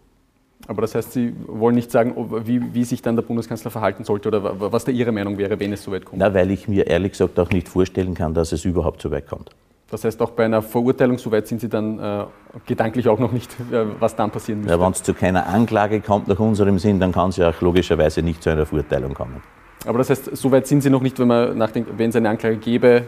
Aber 0.67 0.81
das 0.81 0.95
heißt, 0.95 1.13
Sie 1.13 1.35
wollen 1.47 1.75
nicht 1.75 1.91
sagen, 1.91 2.15
wie, 2.47 2.73
wie, 2.73 2.85
sich 2.85 3.03
dann 3.03 3.17
der 3.17 3.23
Bundeskanzler 3.23 3.71
verhalten 3.71 4.05
sollte 4.05 4.29
oder 4.29 4.73
was 4.73 4.85
da 4.85 4.93
Ihre 4.93 5.13
Meinung 5.13 5.37
wäre, 5.37 5.61
wenn 5.61 5.73
es 5.73 5.83
so 5.83 5.93
weit 5.93 6.07
kommt? 6.07 6.21
Na, 6.21 6.33
weil 6.33 6.51
ich 6.51 6.69
mir 6.69 6.87
ehrlich 6.87 7.13
gesagt 7.13 7.39
auch 7.39 7.51
nicht 7.51 7.69
vorstellen 7.69 8.15
kann, 8.15 8.33
dass 8.33 8.53
es 8.53 8.65
überhaupt 8.65 9.03
so 9.03 9.11
weit 9.11 9.27
kommt. 9.27 9.51
Das 9.91 10.05
heißt, 10.05 10.21
auch 10.23 10.31
bei 10.31 10.47
einer 10.47 10.63
Verurteilung, 10.63 11.19
so 11.19 11.31
weit 11.31 11.47
sind 11.47 11.61
Sie 11.61 11.69
dann 11.69 11.99
äh, 11.99 12.25
gedanklich 12.67 13.09
auch 13.09 13.19
noch 13.19 13.33
nicht, 13.33 13.55
äh, 13.73 13.85
was 14.01 14.17
dann 14.17 14.31
passieren 14.31 14.61
müsste? 14.61 14.75
Ja, 14.75 14.81
wenn 14.81 14.93
es 14.93 15.03
zu 15.03 15.13
keiner 15.13 15.47
Anklage 15.47 16.01
kommt 16.01 16.29
nach 16.29 16.39
unserem 16.39 16.79
Sinn, 16.79 16.99
dann 16.99 17.13
kann 17.13 17.29
es 17.29 17.37
ja 17.37 17.51
auch 17.51 17.61
logischerweise 17.61 18.23
nicht 18.23 18.43
zu 18.43 18.51
einer 18.51 18.65
Verurteilung 18.65 19.13
kommen. 19.13 19.43
Aber 19.87 19.99
das 19.99 20.11
heißt, 20.11 20.37
so 20.37 20.51
weit 20.51 20.67
sind 20.67 20.83
Sie 20.83 20.91
noch 20.91 21.03
nicht, 21.03 21.19
wenn 21.19 21.29
man 21.29 21.57
nachdenkt, 21.59 21.91
wenn 21.99 22.11
es 22.11 22.17
eine 22.17 22.29
Anklage 22.29 22.57
gäbe, 22.57 22.89
äh, 22.89 23.03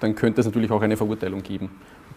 dann 0.00 0.14
könnte 0.14 0.40
es 0.40 0.46
natürlich 0.46 0.70
auch 0.70 0.82
eine 0.82 0.96
Verurteilung 0.96 1.42
geben. 1.42 1.70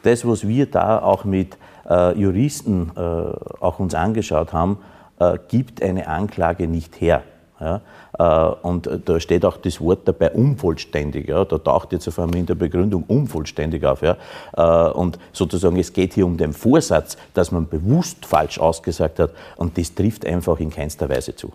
Das, 0.04 0.26
was 0.26 0.48
wir 0.48 0.66
da 0.66 1.00
auch 1.00 1.26
mit 1.26 1.58
äh, 1.90 2.18
Juristen 2.18 2.92
äh, 2.96 3.00
auch 3.00 3.80
uns 3.80 3.94
angeschaut 3.94 4.54
haben, 4.54 4.78
äh, 5.20 5.38
gibt 5.50 5.82
eine 5.82 6.08
Anklage 6.08 6.68
nicht 6.68 7.02
her. 7.02 7.24
Ja? 7.60 7.82
Äh, 8.18 8.56
und 8.62 8.90
da 9.06 9.20
steht 9.20 9.44
auch 9.44 9.58
das 9.58 9.82
Wort 9.82 10.08
dabei 10.08 10.32
unvollständig. 10.32 11.28
Ja? 11.28 11.44
Da 11.44 11.58
taucht 11.58 11.92
jetzt 11.92 12.08
auf 12.08 12.20
einmal 12.20 12.40
in 12.40 12.46
der 12.46 12.56
Begründung 12.56 13.04
unvollständig 13.08 13.86
auf. 13.86 14.02
Ja? 14.02 14.18
Äh, 14.56 14.92
und 14.92 15.20
sozusagen, 15.34 15.78
es 15.78 15.92
geht 15.92 16.14
hier 16.14 16.26
um 16.26 16.38
den 16.38 16.54
Vorsatz, 16.54 17.18
dass 17.34 17.52
man 17.52 17.68
bewusst 17.68 18.26
falsch 18.26 18.60
ausgesagt 18.60 19.20
hat. 19.20 19.32
Und 19.58 19.78
das 19.78 19.94
trifft 19.94 20.26
einfach 20.26 20.60
in 20.60 20.70
keinster 20.70 21.10
Weise 21.10 21.36
zu. 21.36 21.52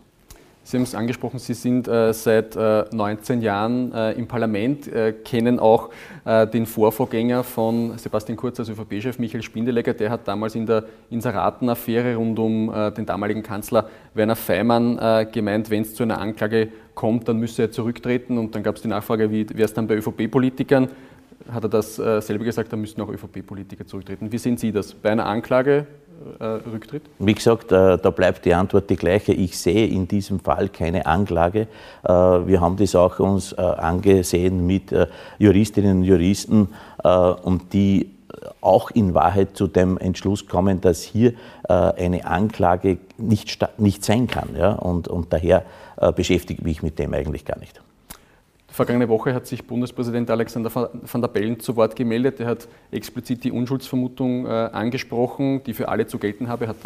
Sie 0.66 0.78
haben 0.78 0.84
es 0.84 0.94
angesprochen, 0.94 1.38
Sie 1.38 1.52
sind 1.52 1.86
äh, 1.88 2.14
seit 2.14 2.56
äh, 2.56 2.86
19 2.90 3.42
Jahren 3.42 3.92
äh, 3.92 4.12
im 4.12 4.26
Parlament, 4.26 4.88
äh, 4.88 5.12
kennen 5.12 5.58
auch 5.58 5.90
äh, 6.24 6.46
den 6.46 6.64
Vorvorgänger 6.64 7.44
von 7.44 7.98
Sebastian 7.98 8.38
Kurz, 8.38 8.58
also 8.58 8.72
ÖVP-Chef 8.72 9.18
Michael 9.18 9.42
Spindelegger. 9.42 9.92
Der 9.92 10.08
hat 10.08 10.26
damals 10.26 10.54
in 10.54 10.64
der 10.64 10.84
Inseratenaffäre 11.10 12.16
rund 12.16 12.38
um 12.38 12.72
äh, 12.72 12.90
den 12.92 13.04
damaligen 13.04 13.42
Kanzler 13.42 13.90
Werner 14.14 14.36
Feimann 14.36 15.28
gemeint, 15.32 15.70
wenn 15.70 15.82
es 15.82 15.94
zu 15.94 16.04
einer 16.04 16.20
Anklage 16.20 16.68
kommt, 16.94 17.28
dann 17.28 17.38
müsse 17.38 17.62
er 17.62 17.70
zurücktreten. 17.72 18.38
Und 18.38 18.54
dann 18.54 18.62
gab 18.62 18.76
es 18.76 18.82
die 18.82 18.88
Nachfrage, 18.88 19.30
wie 19.32 19.48
wäre 19.50 19.64
es 19.64 19.74
dann 19.74 19.88
bei 19.88 19.96
ÖVP-Politikern? 19.96 20.88
Hat 21.50 21.64
er 21.64 21.68
das 21.68 21.96
selber 21.96 22.44
gesagt, 22.44 22.72
da 22.72 22.76
müssten 22.76 23.00
auch 23.00 23.08
ÖVP-Politiker 23.08 23.84
zurücktreten. 23.86 24.30
Wie 24.30 24.38
sehen 24.38 24.56
Sie 24.56 24.70
das? 24.70 24.94
Bei 24.94 25.10
einer 25.10 25.26
Anklage 25.26 25.88
äh, 26.40 26.44
Rücktritt? 26.44 27.02
Wie 27.18 27.34
gesagt, 27.34 27.72
äh, 27.72 27.98
da 27.98 28.10
bleibt 28.10 28.44
die 28.44 28.54
Antwort 28.54 28.88
die 28.88 28.96
gleiche. 28.96 29.32
Ich 29.32 29.58
sehe 29.58 29.86
in 29.86 30.08
diesem 30.08 30.40
Fall 30.40 30.68
keine 30.68 31.06
Anklage. 31.06 31.68
Äh, 32.02 32.08
wir 32.08 32.60
haben 32.60 32.76
das 32.76 32.94
auch 32.94 33.18
uns 33.18 33.54
angesehen 33.54 34.66
mit 34.66 34.94
Juristinnen 35.38 35.98
und 35.98 36.04
Juristen 36.04 36.68
und 37.02 37.72
die 37.72 38.10
auch 38.60 38.90
in 38.90 39.14
Wahrheit 39.14 39.56
zu 39.56 39.66
dem 39.66 39.98
Entschluss 39.98 40.46
kommen, 40.46 40.80
dass 40.80 41.02
hier 41.02 41.34
eine 41.68 42.24
Anklage 42.24 42.98
nicht, 43.16 43.58
nicht 43.78 44.04
sein 44.04 44.26
kann. 44.26 44.50
Ja? 44.56 44.72
Und, 44.72 45.08
und 45.08 45.32
daher 45.32 45.64
beschäftige 46.16 46.60
ich 46.60 46.64
mich 46.64 46.82
mit 46.82 46.98
dem 46.98 47.14
eigentlich 47.14 47.44
gar 47.44 47.58
nicht. 47.58 47.83
Vergangene 48.74 49.08
Woche 49.08 49.32
hat 49.32 49.46
sich 49.46 49.64
Bundespräsident 49.64 50.28
Alexander 50.32 50.68
van 50.74 51.20
der 51.20 51.28
Bellen 51.28 51.60
zu 51.60 51.76
Wort 51.76 51.94
gemeldet. 51.94 52.40
Er 52.40 52.46
hat 52.48 52.66
explizit 52.90 53.44
die 53.44 53.52
Unschuldsvermutung 53.52 54.46
äh, 54.46 54.48
angesprochen, 54.48 55.62
die 55.62 55.74
für 55.74 55.88
alle 55.88 56.08
zu 56.08 56.18
gelten 56.18 56.48
habe, 56.48 56.66
hat 56.66 56.78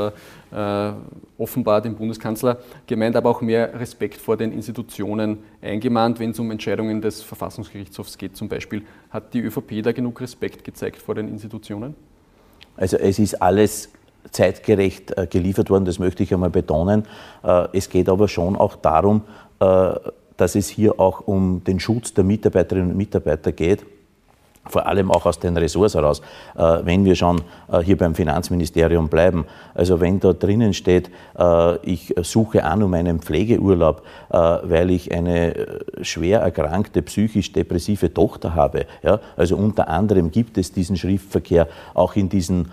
er 0.52 0.92
äh, 0.92 1.42
offenbar 1.42 1.80
dem 1.80 1.94
Bundeskanzler 1.94 2.58
gemeint, 2.86 3.16
aber 3.16 3.30
auch 3.30 3.40
mehr 3.40 3.80
Respekt 3.80 4.20
vor 4.20 4.36
den 4.36 4.52
Institutionen 4.52 5.38
eingemahnt, 5.62 6.20
wenn 6.20 6.32
es 6.32 6.38
um 6.38 6.50
Entscheidungen 6.50 7.00
des 7.00 7.22
Verfassungsgerichtshofs 7.22 8.18
geht 8.18 8.36
zum 8.36 8.50
Beispiel. 8.50 8.82
Hat 9.08 9.32
die 9.32 9.40
ÖVP 9.40 9.82
da 9.82 9.92
genug 9.92 10.20
Respekt 10.20 10.64
gezeigt 10.64 11.00
vor 11.00 11.14
den 11.14 11.26
Institutionen? 11.26 11.94
Also 12.76 12.98
es 12.98 13.18
ist 13.18 13.40
alles 13.40 13.88
zeitgerecht 14.30 15.16
äh, 15.16 15.26
geliefert 15.26 15.70
worden, 15.70 15.86
das 15.86 15.98
möchte 15.98 16.22
ich 16.22 16.34
einmal 16.34 16.50
betonen. 16.50 17.04
Äh, 17.42 17.68
es 17.72 17.88
geht 17.88 18.10
aber 18.10 18.28
schon 18.28 18.56
auch 18.56 18.76
darum, 18.76 19.22
äh, 19.60 19.94
dass 20.38 20.54
es 20.54 20.68
hier 20.68 20.98
auch 20.98 21.26
um 21.26 21.62
den 21.64 21.78
Schutz 21.78 22.14
der 22.14 22.24
Mitarbeiterinnen 22.24 22.92
und 22.92 22.96
Mitarbeiter 22.96 23.52
geht 23.52 23.84
vor 24.68 24.86
allem 24.86 25.10
auch 25.10 25.26
aus 25.26 25.38
den 25.38 25.56
Ressorts 25.56 25.94
heraus, 25.94 26.20
äh, 26.56 26.78
wenn 26.84 27.04
wir 27.04 27.14
schon 27.14 27.40
äh, 27.70 27.80
hier 27.80 27.96
beim 27.96 28.14
Finanzministerium 28.14 29.08
bleiben. 29.08 29.44
Also 29.74 30.00
wenn 30.00 30.20
da 30.20 30.32
drinnen 30.32 30.74
steht, 30.74 31.10
äh, 31.38 31.76
ich 31.78 32.14
suche 32.22 32.64
an 32.64 32.82
um 32.82 32.94
einen 32.94 33.20
Pflegeurlaub, 33.20 34.02
weil 34.30 34.90
ich 34.90 35.12
eine 35.12 35.80
schwer 36.02 36.40
erkrankte, 36.40 37.02
psychisch 37.02 37.52
depressive 37.52 38.12
Tochter 38.12 38.54
habe, 38.54 38.86
ja, 39.02 39.20
also 39.36 39.56
unter 39.56 39.88
anderem 39.88 40.30
gibt 40.30 40.58
es 40.58 40.72
diesen 40.72 40.96
Schriftverkehr 40.96 41.66
auch 41.94 42.14
in 42.16 42.28
diesen 42.28 42.70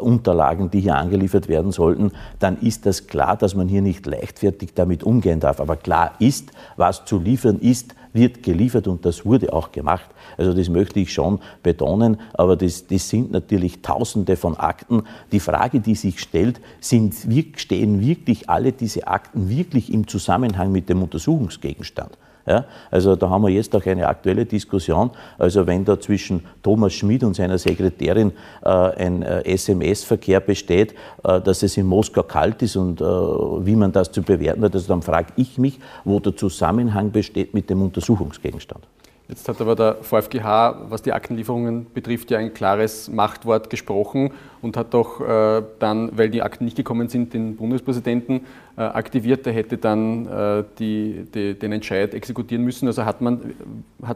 Unterlagen, 0.00 0.70
die 0.70 0.80
hier 0.80 0.96
angeliefert 0.96 1.48
werden 1.48 1.72
sollten, 1.72 2.12
dann 2.38 2.58
ist 2.60 2.86
das 2.86 3.06
klar, 3.06 3.36
dass 3.36 3.54
man 3.54 3.68
hier 3.68 3.82
nicht 3.82 4.06
leichtfertig 4.06 4.74
damit 4.74 5.02
umgehen 5.02 5.40
darf. 5.40 5.60
Aber 5.60 5.76
klar 5.76 6.12
ist, 6.18 6.50
was 6.76 7.04
zu 7.04 7.18
liefern 7.18 7.58
ist, 7.58 7.94
wird 8.12 8.42
geliefert 8.42 8.88
und 8.88 9.04
das 9.04 9.24
wurde 9.24 9.52
auch 9.52 9.72
gemacht. 9.72 10.08
Also 10.36 10.52
das 10.52 10.68
möchte 10.68 11.00
ich 11.00 11.12
schon 11.12 11.40
betonen, 11.62 12.18
aber 12.34 12.56
das, 12.56 12.86
das 12.86 13.08
sind 13.08 13.30
natürlich 13.30 13.82
Tausende 13.82 14.36
von 14.36 14.56
Akten. 14.56 15.02
Die 15.32 15.40
Frage, 15.40 15.80
die 15.80 15.94
sich 15.94 16.20
stellt, 16.20 16.60
sind, 16.80 17.14
stehen 17.56 18.00
wirklich 18.00 18.48
alle 18.48 18.72
diese 18.72 19.06
Akten 19.06 19.48
wirklich 19.48 19.92
im 19.92 20.06
Zusammenhang 20.06 20.72
mit 20.72 20.88
dem 20.88 21.02
Untersuchungsgegenstand? 21.02 22.16
Ja, 22.48 22.64
also 22.90 23.14
da 23.14 23.28
haben 23.28 23.42
wir 23.42 23.50
jetzt 23.50 23.76
auch 23.76 23.84
eine 23.84 24.08
aktuelle 24.08 24.46
Diskussion. 24.46 25.10
Also 25.36 25.66
wenn 25.66 25.84
da 25.84 26.00
zwischen 26.00 26.46
Thomas 26.62 26.94
Schmid 26.94 27.22
und 27.22 27.36
seiner 27.36 27.58
Sekretärin 27.58 28.32
äh, 28.64 28.68
ein 28.68 29.22
äh, 29.22 29.42
SMS-Verkehr 29.44 30.40
besteht, 30.40 30.94
äh, 31.24 31.42
dass 31.42 31.62
es 31.62 31.76
in 31.76 31.84
Moskau 31.84 32.22
kalt 32.22 32.62
ist 32.62 32.76
und 32.76 33.02
äh, 33.02 33.04
wie 33.04 33.76
man 33.76 33.92
das 33.92 34.10
zu 34.12 34.22
bewerten 34.22 34.64
hat, 34.64 34.74
also 34.74 34.88
dann 34.88 35.02
frage 35.02 35.34
ich 35.36 35.58
mich, 35.58 35.78
wo 36.04 36.20
der 36.20 36.36
Zusammenhang 36.36 37.10
besteht 37.10 37.52
mit 37.52 37.68
dem 37.68 37.82
Untersuchungsgegenstand. 37.82 38.82
Jetzt 39.28 39.46
hat 39.46 39.60
aber 39.60 39.76
der 39.76 39.96
VfGH, 39.96 40.86
was 40.88 41.02
die 41.02 41.12
Aktenlieferungen 41.12 41.86
betrifft, 41.92 42.30
ja 42.30 42.38
ein 42.38 42.54
klares 42.54 43.10
Machtwort 43.10 43.68
gesprochen 43.68 44.30
und 44.62 44.74
hat 44.74 44.94
doch 44.94 45.20
äh, 45.20 45.62
dann, 45.78 46.16
weil 46.16 46.30
die 46.30 46.40
Akten 46.40 46.64
nicht 46.64 46.78
gekommen 46.78 47.10
sind, 47.10 47.34
den 47.34 47.56
Bundespräsidenten 47.56 48.46
äh, 48.78 48.80
aktiviert. 48.80 49.44
Der 49.44 49.52
hätte 49.52 49.76
dann 49.76 50.26
äh, 50.26 50.64
die, 50.78 51.26
die, 51.34 51.58
den 51.58 51.72
Entscheid 51.72 52.14
exekutieren 52.14 52.64
müssen. 52.64 52.86
Also 52.86 53.04
hat 53.04 53.20
man 53.20 53.54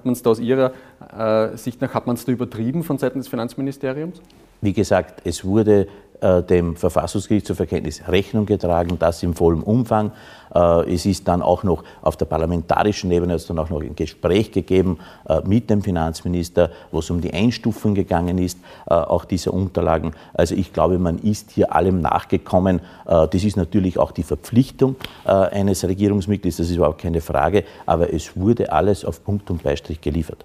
es 0.07 0.23
da 0.23 0.31
aus 0.31 0.41
Ihrer 0.41 0.73
äh, 1.15 1.59
Sicht 1.59 1.83
nach, 1.83 1.93
hat 1.93 2.07
man 2.07 2.17
es 2.17 2.25
da 2.25 2.33
übertrieben 2.33 2.83
von 2.83 2.97
Seiten 2.97 3.19
des 3.19 3.29
Finanzministeriums? 3.29 4.23
Wie 4.63 4.73
gesagt, 4.73 5.21
es 5.25 5.45
wurde 5.45 5.89
äh, 6.23 6.41
dem 6.41 6.77
Verfassungsgericht 6.77 7.47
zur 7.47 7.57
Verkenntnis 7.57 8.03
Rechnung 8.07 8.47
getragen, 8.47 8.97
das 8.97 9.25
im 9.25 9.35
vollen 9.35 9.61
Umfang. 9.61 10.13
Äh, 10.55 10.95
es 10.95 11.05
ist 11.05 11.27
dann 11.27 11.43
auch 11.43 11.65
noch 11.65 11.83
auf 12.01 12.17
der 12.17 12.27
parlamentarischen 12.27 13.11
Ebene, 13.11 13.37
dann 13.37 13.59
auch 13.59 13.71
noch 13.71 13.83
ein 13.83 13.97
Gespräch 13.97 14.53
gegeben 14.53 15.01
äh, 15.29 15.41
mit 15.45 15.69
dem 15.69 15.83
Finanzminister, 15.83 16.71
wo 16.93 17.01
es 17.01 17.11
um 17.11 17.21
die 17.21 17.35
Einstufung 17.35 17.95
gegangen 17.95 18.39
ist, 18.39 18.59
auch 18.87 19.25
dieser 19.25 19.53
Unterlagen. 19.53 20.13
Also 20.33 20.55
ich 20.55 20.73
glaube, 20.73 20.99
man 20.99 21.19
ist 21.19 21.51
hier 21.51 21.75
allem 21.75 22.01
nachgekommen. 22.01 22.81
Das 23.05 23.35
ist 23.35 23.57
natürlich 23.57 23.99
auch 23.99 24.13
die 24.13 24.23
Verpflichtung 24.23 24.97
eines 25.25 25.85
Regierungsmitglieds, 25.85 26.59
das 26.59 26.71
ist 26.71 26.77
überhaupt 26.77 27.01
keine 27.01 27.21
Frage, 27.21 27.65
aber 27.87 28.13
es 28.13 28.37
wurde 28.37 28.73
alles 28.73 29.05
auf 29.05 29.25
Punkt 29.25 29.51
und 29.51 29.63
Beistrich 29.63 30.01
geliefert. 30.01 30.45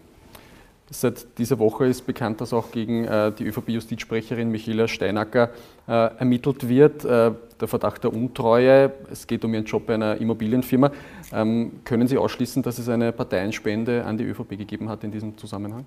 Seit 0.90 1.38
dieser 1.38 1.60
Woche 1.60 1.86
ist 1.86 2.08
bekannt, 2.08 2.40
dass 2.40 2.54
auch 2.54 2.72
gegen 2.72 3.04
äh, 3.04 3.34
die 3.34 3.44
ÖVP-Justizsprecherin 3.46 4.50
Michaela 4.50 4.88
Steinacker 4.88 5.50
äh, 5.86 5.92
ermittelt 5.92 6.70
wird. 6.70 7.04
Äh, 7.04 7.32
der 7.60 7.68
Verdacht 7.68 8.06
der 8.06 8.14
Untreue, 8.14 8.94
es 9.12 9.28
geht 9.28 9.44
um 9.44 9.54
ihren 9.54 9.66
Job 9.66 9.88
bei 9.88 9.96
einer 9.96 10.16
Immobilienfirma. 10.16 10.92
Ähm, 11.34 11.82
können 11.84 12.08
Sie 12.08 12.18
ausschließen, 12.18 12.64
dass 12.64 12.80
es 12.80 12.88
eine 12.88 13.12
Parteienspende 13.12 14.06
an 14.06 14.18
die 14.18 14.24
ÖVP 14.24 14.52
gegeben 14.52 14.88
hat 14.88 15.04
in 15.04 15.12
diesem 15.12 15.38
Zusammenhang? 15.38 15.86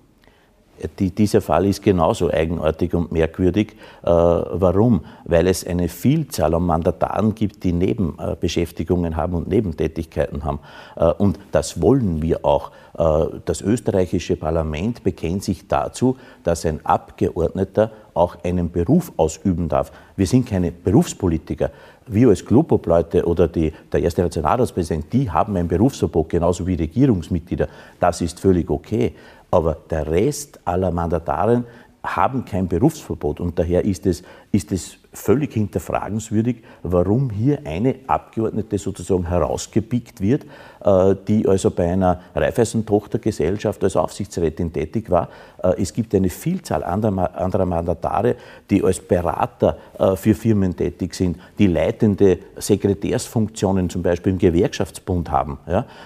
Die, 0.98 1.10
dieser 1.10 1.40
Fall 1.40 1.66
ist 1.66 1.82
genauso 1.82 2.30
eigenartig 2.30 2.94
und 2.94 3.12
merkwürdig. 3.12 3.72
Äh, 4.02 4.08
warum? 4.08 5.02
Weil 5.24 5.46
es 5.46 5.66
eine 5.66 5.88
Vielzahl 5.88 6.54
an 6.54 6.64
Mandataren 6.64 7.34
gibt, 7.34 7.64
die 7.64 7.72
Nebenbeschäftigungen 7.72 9.16
haben 9.16 9.34
und 9.34 9.48
Nebentätigkeiten 9.48 10.44
haben. 10.44 10.60
Äh, 10.96 11.12
und 11.12 11.38
das 11.52 11.80
wollen 11.82 12.22
wir 12.22 12.44
auch. 12.44 12.70
Äh, 12.98 13.38
das 13.44 13.60
österreichische 13.60 14.36
Parlament 14.36 15.02
bekennt 15.02 15.44
sich 15.44 15.68
dazu, 15.68 16.16
dass 16.44 16.66
ein 16.66 16.84
Abgeordneter 16.84 17.90
auch 18.14 18.36
einen 18.44 18.70
Beruf 18.70 19.12
ausüben 19.16 19.68
darf. 19.68 19.92
Wir 20.16 20.26
sind 20.26 20.46
keine 20.46 20.72
Berufspolitiker. 20.72 21.70
Wir 22.06 22.28
als 22.28 22.44
Klubobleute 22.44 23.24
oder 23.24 23.46
die, 23.46 23.72
der 23.92 24.02
erste 24.02 24.22
Nationalratspräsident, 24.22 25.12
die 25.12 25.30
haben 25.30 25.56
ein 25.56 25.68
Berufsverbot, 25.68 26.28
genauso 26.28 26.66
wie 26.66 26.74
Regierungsmitglieder. 26.74 27.68
Das 28.00 28.20
ist 28.20 28.40
völlig 28.40 28.68
okay. 28.68 29.14
Aber 29.50 29.76
der 29.90 30.06
Rest 30.08 30.60
aller 30.64 30.90
Mandataren 30.90 31.64
haben 32.02 32.44
kein 32.44 32.66
Berufsverbot 32.66 33.40
und 33.40 33.58
daher 33.58 33.84
ist 33.84 34.06
es, 34.06 34.22
ist 34.52 34.72
es 34.72 34.96
völlig 35.12 35.52
hinterfragenswürdig, 35.52 36.62
warum 36.82 37.30
hier 37.30 37.60
eine 37.64 37.96
Abgeordnete 38.06 38.78
sozusagen 38.78 39.28
herausgepickt 39.28 40.20
wird, 40.20 40.46
äh, 40.82 41.14
die 41.28 41.46
also 41.46 41.70
bei 41.70 41.92
einer 41.92 42.20
Raiffeisen-Tochtergesellschaft 42.34 43.82
als 43.84 43.96
Aufsichtsrätin 43.96 44.72
tätig 44.72 45.10
war. 45.10 45.28
Äh, 45.62 45.82
es 45.82 45.92
gibt 45.92 46.14
eine 46.14 46.30
Vielzahl 46.30 46.84
anderer 46.84 47.66
Mandatare, 47.66 48.36
die 48.70 48.82
als 48.82 49.00
Berater 49.00 49.76
äh, 49.98 50.16
für 50.16 50.34
Firmen 50.34 50.74
tätig 50.74 51.14
sind, 51.14 51.38
die 51.58 51.66
leitende 51.66 52.38
Sekretärsfunktionen 52.56 53.90
zum 53.90 54.02
Beispiel 54.02 54.32
im 54.32 54.38
Gewerkschaftsbund 54.38 55.30
haben. 55.30 55.58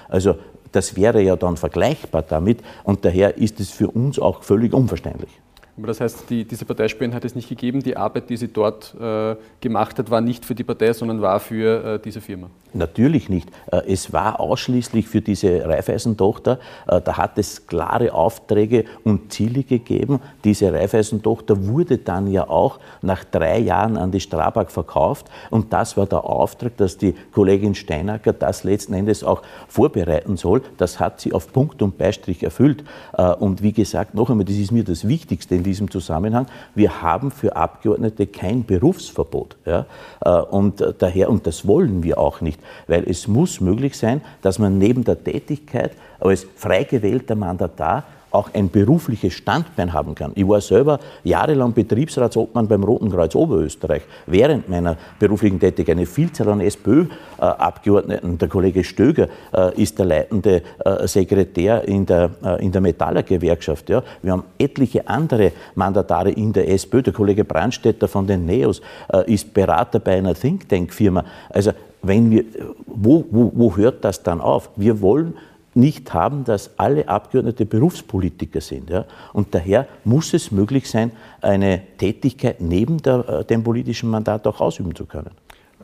Also 0.09 0.37
das 0.75 0.97
wäre 0.97 1.23
ja 1.23 1.37
dann 1.37 1.57
vergleichbar 1.57 2.23
damit 2.23 2.61
und 2.83 3.05
daher 3.05 3.39
ist 3.39 3.61
es 3.61 3.71
für 3.71 3.89
uns 3.89 4.19
auch 4.19 4.43
völlig 4.43 4.73
unverständlich. 4.73 5.31
Aber 5.77 5.89
das 5.89 6.01
heißt, 6.01 6.31
die, 6.31 6.45
diese 6.45 6.65
Parteispenden 6.65 7.17
hat 7.17 7.25
es 7.25 7.35
nicht 7.35 7.49
gegeben. 7.49 7.83
Die 7.83 7.97
Arbeit, 7.97 8.31
die 8.31 8.37
sie 8.37 8.49
dort 8.49 8.95
äh, 9.01 9.35
gemacht 9.61 9.99
hat, 9.99 10.09
war 10.09 10.21
nicht 10.21 10.45
für 10.45 10.55
die 10.55 10.63
Partei, 10.63 10.93
sondern 10.93 11.21
war 11.21 11.41
für 11.41 11.95
äh, 11.95 11.99
diese 11.99 12.21
Firma. 12.21 12.49
Natürlich 12.73 13.29
nicht. 13.29 13.49
Äh, 13.73 13.83
es 13.89 14.13
war 14.13 14.39
ausschließlich 14.39 15.09
für 15.09 15.21
diese 15.21 15.67
Raiffeisentochter. 15.67 16.61
Äh, 16.87 17.01
da 17.01 17.17
hat 17.17 17.39
es 17.39 17.67
klare 17.67 18.13
Aufträge 18.13 18.85
und 19.03 19.33
Ziele 19.33 19.65
gegeben. 19.65 20.21
Diese 20.45 20.73
Raiffeisentochter 20.73 21.67
wurde 21.67 21.99
dann 21.99 22.29
ja 22.29 22.49
auch 22.49 22.79
nach 23.03 23.25
drei 23.25 23.59
Jahren 23.59 23.97
an 23.97 24.13
die 24.13 24.21
Strabag 24.21 24.71
verkauft. 24.71 25.27
Und 25.51 25.73
das 25.73 25.97
war 25.97 26.07
der 26.07 26.25
Auftrag, 26.25 26.77
dass 26.77 26.99
die 26.99 27.15
Kollegin 27.33 27.75
Steinacker 27.75 28.33
das 28.33 28.63
letzten 28.63 28.95
Endes 28.95 29.25
auch 29.25 29.43
vorbereiten 29.67 30.37
soll. 30.37 30.63
Das 30.77 31.01
hat 31.01 31.21
sie 31.21 31.33
auf 31.33 31.53
Punkt 31.53 31.83
und 31.83 31.99
Beistrich 31.99 32.45
erfüllt. 32.45 32.85
Äh, 33.17 33.33
und 33.35 33.61
wie 33.63 33.73
gesagt, 33.73 34.15
noch 34.15 34.31
einmal, 34.31 34.45
das 34.45 34.57
ist 34.57 34.71
mir 34.71 34.85
das 34.85 35.09
Wichtigste 35.09 35.64
diesem 35.65 35.91
Zusammenhang. 35.91 36.47
Wir 36.77 37.03
haben 37.03 37.33
für 37.33 37.57
Abgeordnete 37.57 38.29
kein 38.29 38.65
Berufsverbot. 38.65 39.57
Ja? 39.67 39.87
Äh, 40.25 40.31
und 40.31 40.85
daher, 40.99 41.29
und 41.31 41.47
das 41.47 41.67
wollen 41.67 42.05
wir 42.05 42.19
auch 42.19 42.41
nicht, 42.41 42.61
weil 42.87 43.03
es 43.09 43.27
muss 43.27 43.61
möglich 43.61 43.99
sein, 43.99 44.21
dass 44.43 44.61
man 44.61 44.79
neben 44.79 45.03
der 45.03 45.25
Tätigkeit 45.25 45.93
als 46.21 46.47
frei 46.57 46.85
gewählter 46.85 47.35
Mandatar 47.35 48.05
auch 48.35 48.51
ein 48.53 48.71
berufliches 48.71 49.33
Standbein 49.35 49.93
haben 49.93 50.15
kann. 50.15 50.33
Ich 50.35 50.47
war 50.47 50.61
selber 50.61 50.99
jahrelang 51.23 51.73
Betriebsratsobmann 51.73 52.67
beim 52.67 52.83
Roten 52.83 53.11
Kreuz 53.11 53.35
Oberösterreich. 53.35 54.03
Während 54.27 54.69
meiner 54.69 54.97
beruflichen 55.19 55.61
Tätigkeit 55.61 55.97
eine 55.97 56.07
Vielzahl 56.07 56.49
an 56.49 56.61
SPÖ-Abgeordneten, 56.61 58.39
der 58.39 58.49
Kollege 58.49 58.83
Stöger 58.83 59.29
äh, 59.53 59.81
ist 59.81 59.99
der 59.99 60.07
leitende 60.07 60.63
äh, 60.85 61.07
Sekretär 61.07 61.87
in 61.87 62.07
der, 62.07 62.31
äh, 62.45 62.65
in 62.65 62.73
der 62.73 62.81
Metallergewerkschaft. 62.81 63.89
Ja. 63.89 64.03
Wir 64.23 64.33
haben 64.33 64.45
etliche 64.59 65.07
andere 65.09 65.53
Mandatare 65.75 66.31
in 66.31 66.53
der 66.53 66.69
SPÖ. 66.71 67.03
Der 67.03 67.13
Kollege 67.13 67.45
Brandstätter 67.45 68.09
von 68.09 68.27
den 68.27 68.47
NEOS 68.47 68.81
ist 69.27 69.53
Berater 69.55 69.99
bei 69.99 70.17
einer 70.17 70.35
Think 70.35 70.69
Tank-Firma. 70.69 71.25
Also 71.51 71.73
wenn 72.03 72.31
wir, 72.31 72.45
wo, 72.87 73.25
wo, 73.31 73.53
wo 73.55 73.77
hört 73.77 74.05
das 74.05 74.23
dann 74.23 74.41
auf? 74.41 74.71
Wir 74.77 75.01
wollen 75.01 75.35
nicht 75.75 76.13
haben, 76.15 76.45
dass 76.45 76.79
alle 76.79 77.09
Abgeordnete 77.09 77.67
Berufspolitiker 77.67 78.61
sind. 78.61 78.91
Ja? 78.91 79.05
Und 79.33 79.55
daher 79.55 79.87
muss 80.05 80.35
es 80.35 80.51
möglich 80.51 80.89
sein, 80.89 81.11
eine 81.41 81.83
Tätigkeit 81.99 82.61
neben 82.61 82.99
der, 82.99 83.29
äh, 83.29 83.45
dem 83.45 83.63
politischen 83.63 84.11
Mandat 84.11 84.47
auch 84.47 84.61
ausüben 84.61 84.95
zu 84.95 85.07
können. 85.07 85.31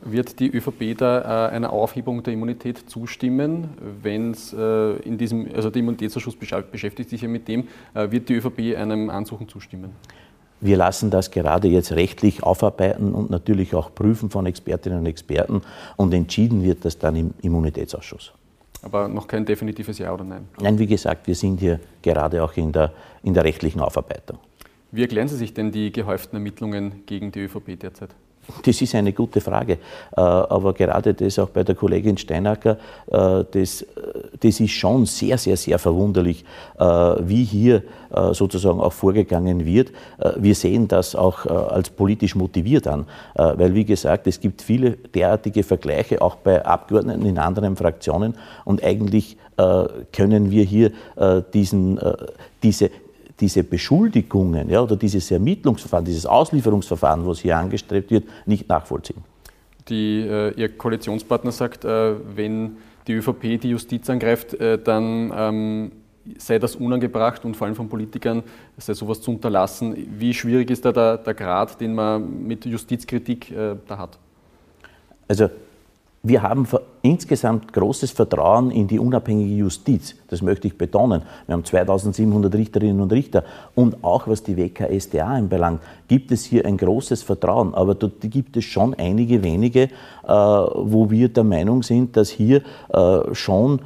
Wird 0.03 0.39
die 0.39 0.49
ÖVP 0.49 0.97
da 0.97 1.49
äh, 1.49 1.55
einer 1.55 1.71
Aufhebung 1.71 2.23
der 2.23 2.33
Immunität 2.33 2.89
zustimmen, 2.89 3.69
wenn 4.01 4.31
es 4.31 4.51
äh, 4.51 4.93
in 5.01 5.17
diesem, 5.17 5.47
also 5.53 5.69
der 5.69 5.79
Immunitätsausschuss 5.81 6.35
beschäftigt 6.35 7.09
sich 7.09 7.21
ja 7.21 7.27
mit 7.27 7.47
dem, 7.47 7.67
äh, 7.93 8.09
wird 8.09 8.27
die 8.29 8.35
ÖVP 8.35 8.75
einem 8.77 9.11
Ansuchen 9.11 9.47
zustimmen? 9.47 9.91
Wir 10.59 10.77
lassen 10.77 11.09
das 11.09 11.31
gerade 11.31 11.67
jetzt 11.67 11.91
rechtlich 11.91 12.43
aufarbeiten 12.43 13.13
und 13.13 13.31
natürlich 13.31 13.73
auch 13.73 13.93
prüfen 13.93 14.29
von 14.29 14.45
Expertinnen 14.45 14.99
und 14.99 15.05
Experten 15.07 15.61
und 15.97 16.13
entschieden 16.13 16.63
wird 16.63 16.85
das 16.85 16.99
dann 16.99 17.15
im 17.15 17.33
Immunitätsausschuss. 17.41 18.31
Aber 18.81 19.07
noch 19.07 19.27
kein 19.27 19.45
definitives 19.45 19.97
Ja 19.99 20.13
oder 20.13 20.23
Nein? 20.23 20.47
Nein, 20.59 20.79
wie 20.79 20.87
gesagt, 20.87 21.27
wir 21.27 21.35
sind 21.35 21.59
hier 21.59 21.79
gerade 22.01 22.43
auch 22.43 22.55
in 22.57 22.71
der, 22.71 22.91
in 23.23 23.33
der 23.33 23.43
rechtlichen 23.43 23.79
Aufarbeitung. 23.79 24.39
Wie 24.91 25.01
erklären 25.01 25.27
Sie 25.27 25.37
sich 25.37 25.53
denn 25.53 25.71
die 25.71 25.91
gehäuften 25.91 26.35
Ermittlungen 26.35 27.05
gegen 27.05 27.31
die 27.31 27.41
ÖVP 27.41 27.79
derzeit? 27.79 28.09
Das 28.63 28.81
ist 28.81 28.95
eine 28.95 29.13
gute 29.13 29.41
Frage. 29.41 29.73
Äh, 29.73 29.79
aber 30.21 30.73
gerade 30.73 31.13
das 31.13 31.39
auch 31.39 31.49
bei 31.49 31.63
der 31.63 31.75
Kollegin 31.75 32.17
Steinacker, 32.17 32.77
äh, 33.07 33.43
das, 33.51 33.85
das 34.39 34.59
ist 34.59 34.71
schon 34.71 35.05
sehr, 35.05 35.37
sehr, 35.37 35.57
sehr 35.57 35.79
verwunderlich, 35.79 36.43
äh, 36.79 36.83
wie 36.83 37.43
hier 37.43 37.83
sozusagen 38.33 38.81
auch 38.81 38.91
vorgegangen 38.91 39.65
wird. 39.65 39.93
Wir 40.35 40.53
sehen 40.53 40.89
das 40.89 41.15
auch 41.15 41.45
als 41.45 41.89
politisch 41.89 42.35
motiviert 42.35 42.85
an, 42.85 43.05
weil 43.35 43.73
wie 43.73 43.85
gesagt, 43.85 44.27
es 44.27 44.41
gibt 44.41 44.61
viele 44.61 44.97
derartige 45.15 45.63
Vergleiche 45.63 46.21
auch 46.21 46.35
bei 46.35 46.65
Abgeordneten 46.65 47.25
in 47.25 47.37
anderen 47.37 47.77
Fraktionen 47.77 48.35
und 48.65 48.83
eigentlich 48.83 49.37
können 50.11 50.51
wir 50.51 50.65
hier 50.65 50.91
diesen, 51.53 52.01
diese, 52.61 52.89
diese 53.41 53.63
Beschuldigungen 53.63 54.69
ja, 54.69 54.81
oder 54.81 54.95
dieses 54.95 55.29
Ermittlungsverfahren, 55.31 56.05
dieses 56.05 56.25
Auslieferungsverfahren, 56.25 57.25
was 57.25 57.39
hier 57.39 57.57
angestrebt 57.57 58.11
wird, 58.11 58.25
nicht 58.45 58.69
nachvollziehen. 58.69 59.23
Die, 59.89 60.21
äh, 60.21 60.53
Ihr 60.53 60.69
Koalitionspartner 60.77 61.51
sagt, 61.51 61.83
äh, 61.83 62.13
wenn 62.35 62.77
die 63.07 63.13
ÖVP 63.13 63.59
die 63.59 63.71
Justiz 63.71 64.09
angreift, 64.09 64.53
äh, 64.53 64.77
dann 64.77 65.33
ähm, 65.35 65.91
sei 66.37 66.59
das 66.59 66.75
unangebracht 66.75 67.43
und 67.45 67.57
vor 67.57 67.65
allem 67.65 67.75
von 67.75 67.89
Politikern 67.89 68.43
sei 68.77 68.93
sowas 68.93 69.21
zu 69.21 69.31
unterlassen. 69.31 69.95
Wie 70.17 70.33
schwierig 70.33 70.69
ist 70.69 70.85
da 70.85 70.91
der, 70.91 71.17
der 71.17 71.33
Grad, 71.33 71.81
den 71.81 71.95
man 71.95 72.45
mit 72.45 72.65
Justizkritik 72.65 73.51
äh, 73.51 73.75
da 73.87 73.97
hat? 73.97 74.19
Also 75.27 75.49
wir 76.23 76.43
haben 76.43 76.67
insgesamt 77.01 77.73
großes 77.73 78.11
Vertrauen 78.11 78.69
in 78.69 78.87
die 78.87 78.99
unabhängige 78.99 79.55
Justiz. 79.55 80.15
Das 80.27 80.43
möchte 80.43 80.67
ich 80.67 80.77
betonen. 80.77 81.23
Wir 81.47 81.53
haben 81.53 81.65
2700 81.65 82.53
Richterinnen 82.53 83.01
und 83.01 83.11
Richter. 83.11 83.43
Und 83.73 84.03
auch 84.03 84.27
was 84.27 84.43
die 84.43 84.55
WKSDA 84.55 85.25
anbelangt, 85.25 85.81
gibt 86.07 86.31
es 86.31 86.45
hier 86.45 86.65
ein 86.67 86.77
großes 86.77 87.23
Vertrauen. 87.23 87.73
Aber 87.73 87.95
dort 87.95 88.21
gibt 88.21 88.55
es 88.55 88.65
schon 88.65 88.93
einige 88.93 89.43
wenige, 89.43 89.81
äh, 89.81 89.89
wo 90.27 91.09
wir 91.09 91.27
der 91.29 91.43
Meinung 91.43 91.81
sind, 91.81 92.15
dass 92.15 92.29
hier 92.29 92.61
äh, 92.89 93.33
schon 93.33 93.81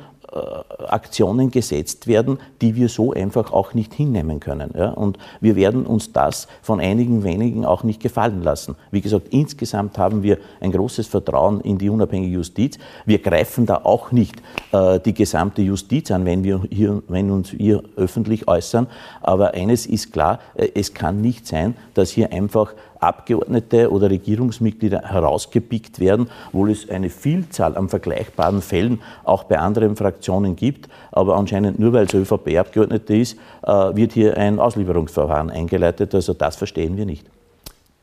Aktionen 0.88 1.50
gesetzt 1.50 2.08
werden, 2.08 2.40
die 2.62 2.76
wir 2.76 2.90
so 2.90 3.14
einfach 3.14 3.54
auch 3.54 3.74
nicht 3.74 3.94
hinnehmen 3.94 4.40
können. 4.40 4.72
Ja? 4.78 4.90
Und 4.90 5.18
wir 5.40 5.56
werden 5.56 5.86
uns 5.86 6.12
das 6.12 6.48
von 6.62 6.80
einigen 6.80 7.24
wenigen 7.24 7.66
auch 7.66 7.84
nicht 7.84 8.02
gefallen 8.02 8.44
lassen. 8.44 8.76
Wie 8.92 9.02
gesagt, 9.02 9.30
insgesamt 9.30 9.98
haben 9.98 10.24
wir 10.24 10.38
ein 10.60 10.72
großes 10.72 11.08
Vertrauen 11.08 11.62
in 11.62 11.78
die 11.78 11.90
unabhängige 11.90 12.36
Justiz. 12.36 12.78
Wir 13.06 13.20
greifen 13.20 13.66
da 13.66 13.82
auch 13.84 14.12
nicht 14.12 14.42
äh, 14.72 15.00
die 15.00 15.14
gesamte 15.14 15.62
Justiz 15.62 16.12
an, 16.12 16.26
wenn 16.26 16.44
wir 16.44 16.64
hier, 16.70 17.02
wenn 17.08 17.32
uns 17.32 17.50
hier 17.50 17.84
öffentlich 17.96 18.48
äußern. 18.48 18.88
Aber 19.22 19.54
eines 19.54 19.86
ist 19.86 20.12
klar, 20.12 20.40
äh, 20.56 20.70
es 20.76 20.94
kann 20.94 21.22
nicht 21.22 21.48
sein, 21.48 21.76
dass 21.94 22.10
hier 22.10 22.34
einfach 22.34 22.74
Abgeordnete 23.00 23.92
oder 23.92 24.10
Regierungsmitglieder 24.10 25.02
herausgepickt 25.02 26.00
werden, 26.00 26.30
obwohl 26.48 26.72
es 26.72 26.90
eine 26.90 27.10
Vielzahl 27.10 27.78
an 27.78 27.90
vergleichbaren 27.90 28.62
Fällen 28.62 29.02
auch 29.24 29.44
bei 29.44 29.60
anderen 29.60 29.96
Fraktionen 29.96 30.56
gibt. 30.56 30.90
Aber 31.12 31.36
anscheinend 31.36 31.80
nur 31.80 31.94
weil 31.94 32.06
es 32.06 32.14
ÖVP-Abgeordnete 32.14 33.16
ist, 33.16 33.38
äh, 33.64 33.72
wird 33.96 34.14
hier 34.14 34.38
ein 34.38 34.60
Auslieferungsverfahren 34.60 35.50
eingeleitet. 35.50 36.14
Also 36.16 36.34
das 36.34 36.56
verstehen 36.56 36.98
wir 36.98 37.06
nicht. 37.06 37.26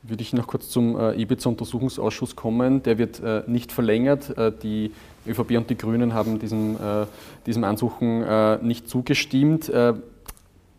Würde 0.01 0.21
ich 0.21 0.33
noch 0.33 0.47
kurz 0.47 0.69
zum 0.69 0.99
äh, 0.99 1.13
Ibiza-Untersuchungsausschuss 1.21 2.35
kommen. 2.35 2.83
Der 2.83 2.97
wird 2.97 3.21
äh, 3.21 3.43
nicht 3.47 3.71
verlängert. 3.71 4.33
Die 4.63 4.91
ÖVP 5.25 5.51
und 5.51 5.69
die 5.69 5.77
Grünen 5.77 6.13
haben 6.13 6.39
diesem, 6.39 6.75
diesem 7.45 7.63
Ansuchen 7.63 8.25
nicht 8.61 8.89
zugestimmt. 8.89 9.71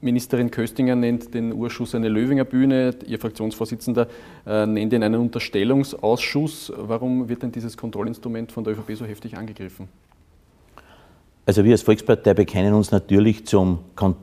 Ministerin 0.05 0.51
Köstinger 0.51 0.95
nennt 0.95 1.33
den 1.33 1.53
Urschuss 1.53 1.95
eine 1.95 2.09
Löwinger 2.09 2.45
Bühne, 2.45 2.95
Ihr 3.07 3.19
Fraktionsvorsitzender 3.19 4.07
äh, 4.47 4.67
nennt 4.67 4.93
ihn 4.93 5.03
einen 5.03 5.21
Unterstellungsausschuss. 5.21 6.73
Warum 6.77 7.29
wird 7.29 7.43
denn 7.43 7.51
dieses 7.51 7.77
Kontrollinstrument 7.77 8.53
von 8.53 8.63
der 8.65 8.75
ÖVP 8.75 8.97
so 8.97 9.07
heftig 9.07 9.37
angegriffen? 9.37 9.89
Also 11.47 11.65
wir 11.65 11.73
als 11.73 11.83
Volkspartei 11.83 12.35
bekennen 12.35 12.75
uns 12.75 12.91
natürlich 12.91 13.47
zum, 13.47 13.81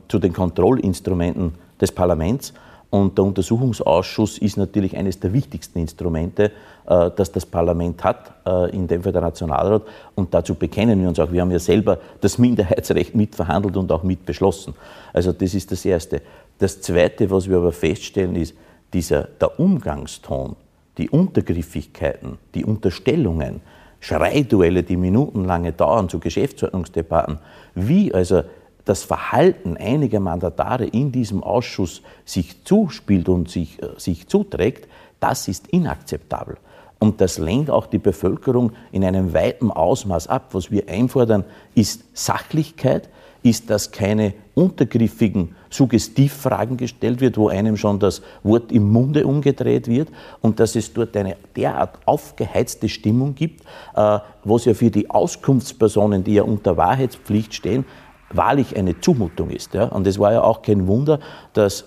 zu 0.08 0.18
den 0.18 0.32
Kontrollinstrumenten 0.32 1.54
des 1.80 1.92
Parlaments 1.92 2.54
und 2.92 3.16
der 3.16 3.24
Untersuchungsausschuss 3.24 4.36
ist 4.36 4.58
natürlich 4.58 4.98
eines 4.98 5.18
der 5.18 5.32
wichtigsten 5.32 5.78
Instrumente, 5.78 6.52
äh, 6.86 7.10
das 7.16 7.32
das 7.32 7.46
Parlament 7.46 8.04
hat, 8.04 8.34
äh, 8.44 8.68
in 8.76 8.86
dem 8.86 9.02
Fall 9.02 9.12
der 9.12 9.22
Nationalrat. 9.22 9.80
Und 10.14 10.34
dazu 10.34 10.54
bekennen 10.54 11.00
wir 11.00 11.08
uns 11.08 11.18
auch. 11.18 11.32
Wir 11.32 11.40
haben 11.40 11.50
ja 11.50 11.58
selber 11.58 11.96
das 12.20 12.36
Minderheitsrecht 12.36 13.14
mitverhandelt 13.14 13.78
und 13.78 13.90
auch 13.90 14.02
mitbeschlossen. 14.02 14.74
Also 15.14 15.32
das 15.32 15.54
ist 15.54 15.72
das 15.72 15.86
Erste. 15.86 16.20
Das 16.58 16.82
Zweite, 16.82 17.30
was 17.30 17.48
wir 17.48 17.56
aber 17.56 17.72
feststellen, 17.72 18.36
ist, 18.36 18.54
dieser, 18.92 19.22
der 19.40 19.58
Umgangston, 19.58 20.54
die 20.98 21.08
Untergriffigkeiten, 21.08 22.36
die 22.54 22.66
Unterstellungen, 22.66 23.62
Schreiduelle, 24.00 24.82
die 24.82 24.98
minutenlange 24.98 25.72
dauern 25.72 26.10
zu 26.10 26.18
Geschäftsordnungsdebatten, 26.18 27.38
wie 27.74 28.12
also 28.12 28.42
das 28.84 29.04
Verhalten 29.04 29.76
einiger 29.76 30.20
Mandatare 30.20 30.84
in 30.84 31.12
diesem 31.12 31.42
Ausschuss 31.42 32.02
sich 32.24 32.64
zuspielt 32.64 33.28
und 33.28 33.50
sich, 33.50 33.82
äh, 33.82 33.88
sich 33.98 34.28
zuträgt, 34.28 34.88
das 35.20 35.48
ist 35.48 35.68
inakzeptabel. 35.68 36.56
Und 36.98 37.20
das 37.20 37.38
lehnt 37.38 37.68
auch 37.68 37.86
die 37.86 37.98
Bevölkerung 37.98 38.72
in 38.92 39.04
einem 39.04 39.34
weiten 39.34 39.70
Ausmaß 39.72 40.28
ab. 40.28 40.50
Was 40.52 40.70
wir 40.70 40.88
einfordern, 40.88 41.44
ist 41.74 42.04
Sachlichkeit, 42.12 43.08
ist, 43.42 43.70
dass 43.70 43.90
keine 43.90 44.34
untergriffigen 44.54 45.56
Suggestivfragen 45.68 46.76
gestellt 46.76 47.20
wird, 47.20 47.36
wo 47.38 47.48
einem 47.48 47.76
schon 47.76 47.98
das 47.98 48.22
Wort 48.42 48.70
im 48.70 48.90
Munde 48.92 49.26
umgedreht 49.26 49.88
wird 49.88 50.10
und 50.42 50.60
dass 50.60 50.76
es 50.76 50.92
dort 50.92 51.16
eine 51.16 51.36
derart 51.56 51.98
aufgeheizte 52.04 52.88
Stimmung 52.88 53.34
gibt, 53.34 53.62
äh, 53.96 54.18
was 54.44 54.64
ja 54.66 54.74
für 54.74 54.90
die 54.90 55.10
Auskunftspersonen, 55.10 56.22
die 56.22 56.34
ja 56.34 56.42
unter 56.42 56.76
Wahrheitspflicht 56.76 57.54
stehen, 57.54 57.84
wahrlich 58.32 58.76
eine 58.76 59.00
Zumutung 59.00 59.50
ist. 59.50 59.74
Ja? 59.74 59.84
Und 59.84 60.06
es 60.06 60.18
war 60.18 60.32
ja 60.32 60.42
auch 60.42 60.62
kein 60.62 60.86
Wunder, 60.86 61.18
dass 61.52 61.84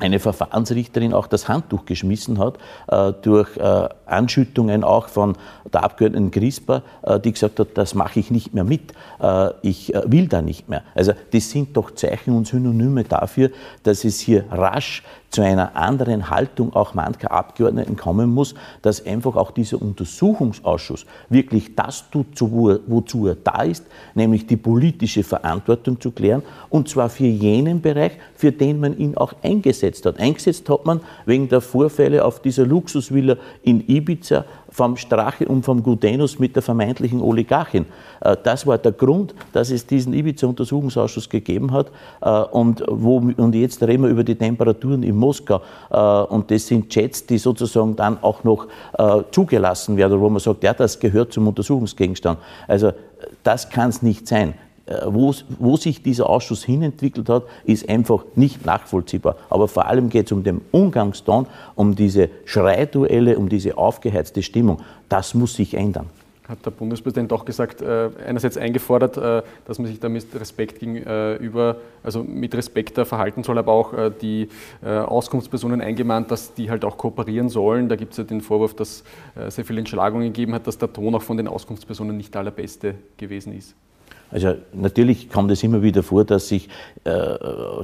eine 0.00 0.18
Verfahrensrichterin 0.18 1.12
auch 1.12 1.28
das 1.28 1.48
Handtuch 1.48 1.84
geschmissen 1.84 2.38
hat, 2.38 2.58
äh, 2.88 3.12
durch 3.22 3.56
äh, 3.56 3.88
Anschüttungen 4.06 4.82
auch 4.82 5.08
von 5.08 5.36
der 5.72 5.84
Abgeordneten 5.84 6.32
Grisper, 6.32 6.82
äh, 7.02 7.20
die 7.20 7.32
gesagt 7.32 7.60
hat, 7.60 7.68
das 7.74 7.94
mache 7.94 8.18
ich 8.18 8.30
nicht 8.30 8.54
mehr 8.54 8.64
mit, 8.64 8.92
äh, 9.20 9.50
ich 9.62 9.94
äh, 9.94 10.02
will 10.06 10.26
da 10.26 10.42
nicht 10.42 10.68
mehr. 10.68 10.82
Also 10.94 11.12
das 11.32 11.50
sind 11.50 11.76
doch 11.76 11.92
Zeichen 11.92 12.36
und 12.36 12.46
Synonyme 12.48 13.04
dafür, 13.04 13.50
dass 13.84 14.04
es 14.04 14.18
hier 14.18 14.44
rasch 14.50 15.04
zu 15.34 15.42
einer 15.42 15.74
anderen 15.74 16.30
Haltung 16.30 16.72
auch 16.74 16.94
mancher 16.94 17.32
Abgeordneten 17.32 17.96
kommen 17.96 18.32
muss, 18.32 18.54
dass 18.82 19.04
einfach 19.04 19.34
auch 19.34 19.50
dieser 19.50 19.82
Untersuchungsausschuss 19.82 21.06
wirklich 21.28 21.74
das 21.74 22.08
tut, 22.08 22.26
wozu 22.40 23.26
er 23.26 23.34
da 23.34 23.62
ist, 23.62 23.84
nämlich 24.14 24.46
die 24.46 24.56
politische 24.56 25.24
Verantwortung 25.24 26.00
zu 26.00 26.12
klären, 26.12 26.42
und 26.70 26.88
zwar 26.88 27.08
für 27.08 27.26
jenen 27.26 27.80
Bereich, 27.80 28.12
für 28.36 28.52
den 28.52 28.78
man 28.78 28.96
ihn 28.96 29.16
auch 29.16 29.32
eingesetzt 29.42 30.06
hat. 30.06 30.20
Eingesetzt 30.20 30.68
hat 30.68 30.86
man 30.86 31.00
wegen 31.26 31.48
der 31.48 31.60
Vorfälle 31.60 32.24
auf 32.24 32.40
dieser 32.40 32.64
Luxusvilla 32.64 33.36
in 33.64 33.82
Ibiza 33.88 34.44
vom 34.74 34.96
Strache 34.96 35.46
und 35.46 35.64
vom 35.64 35.84
Gudenus 35.84 36.40
mit 36.40 36.56
der 36.56 36.62
vermeintlichen 36.62 37.20
Oligarchin. 37.20 37.86
Äh, 38.20 38.36
das 38.42 38.66
war 38.66 38.76
der 38.76 38.90
Grund, 38.90 39.32
dass 39.52 39.70
es 39.70 39.86
diesen 39.86 40.12
Ibiza-Untersuchungsausschuss 40.12 41.28
gegeben 41.28 41.70
hat. 41.72 41.92
Äh, 42.20 42.28
und, 42.28 42.82
wo, 42.88 43.18
und 43.18 43.54
jetzt 43.54 43.82
reden 43.82 44.02
wir 44.02 44.10
über 44.10 44.24
die 44.24 44.34
Temperaturen 44.34 45.04
in 45.04 45.16
Moskau. 45.24 45.60
Äh, 45.90 45.96
und 46.32 46.50
das 46.50 46.66
sind 46.66 46.94
Jets, 46.94 47.26
die 47.26 47.38
sozusagen 47.38 47.96
dann 47.96 48.22
auch 48.22 48.44
noch 48.44 48.66
zugelassen 49.30 49.96
werden, 49.96 50.20
wo 50.20 50.28
man 50.28 50.40
sagt, 50.40 50.62
ja, 50.62 50.72
das 50.72 50.98
gehört 50.98 51.32
zum 51.32 51.48
Untersuchungsgegenstand. 51.48 52.38
Also 52.68 52.92
das 53.42 53.68
kann 53.68 53.88
es 53.88 54.02
nicht 54.02 54.28
sein. 54.28 54.54
Wo, 55.06 55.34
wo, 55.58 55.76
sich 55.76 56.02
dieser 56.02 56.28
Ausschuss 56.28 56.62
hinentwickelt 56.62 57.28
hat, 57.28 57.44
ist 57.64 57.88
einfach 57.88 58.24
nicht 58.36 58.64
nachvollziehbar. 58.66 59.36
Aber 59.50 59.66
vor 59.66 59.86
allem 59.86 60.10
geht 60.10 60.26
es 60.26 60.32
um 60.32 60.44
den 60.44 60.60
Umgangston, 60.70 61.46
um 61.74 61.94
diese 61.94 62.28
Schreiduelle, 62.44 63.38
um 63.38 63.48
diese 63.48 63.76
aufgeheizte 63.78 64.42
Stimmung. 64.42 64.80
Das 65.08 65.34
muss 65.34 65.54
sich 65.54 65.74
ändern. 65.74 66.08
Hat 66.48 66.64
der 66.66 66.70
Bundespräsident 66.70 67.32
auch 67.32 67.44
gesagt, 67.44 67.80
äh, 67.80 68.10
einerseits 68.26 68.56
eingefordert, 68.56 69.16
äh, 69.16 69.42
dass 69.64 69.78
man 69.78 69.88
sich 69.88 69.98
da 69.98 70.08
mit 70.08 70.26
Respekt 70.34 70.78
gegenüber, 70.78 71.76
also 72.02 72.22
mit 72.22 72.54
Respekt 72.54 72.98
verhalten 73.06 73.42
soll, 73.42 73.58
aber 73.58 73.72
auch 73.72 73.92
äh, 73.94 74.10
die 74.10 74.48
Auskunftspersonen 74.82 75.80
eingemahnt, 75.80 76.30
dass 76.30 76.54
die 76.54 76.70
halt 76.70 76.84
auch 76.84 76.98
kooperieren 76.98 77.48
sollen. 77.48 77.88
Da 77.88 77.96
gibt 77.96 78.12
es 78.12 78.18
ja 78.18 78.24
den 78.24 78.40
Vorwurf, 78.40 78.74
dass 78.74 79.04
sehr 79.48 79.64
viele 79.64 79.78
Entschlagungen 79.78 80.26
gegeben 80.26 80.54
hat, 80.54 80.66
dass 80.66 80.78
der 80.78 80.92
Ton 80.92 81.14
auch 81.14 81.22
von 81.22 81.36
den 81.36 81.48
Auskunftspersonen 81.48 82.16
nicht 82.16 82.34
der 82.34 82.40
allerbeste 82.40 82.94
gewesen 83.16 83.56
ist. 83.56 83.74
Also 84.34 84.54
natürlich 84.72 85.30
kommt 85.30 85.52
es 85.52 85.62
immer 85.62 85.80
wieder 85.82 86.02
vor, 86.02 86.24
dass 86.24 86.48
sich, 86.48 86.68
äh, 87.04 87.12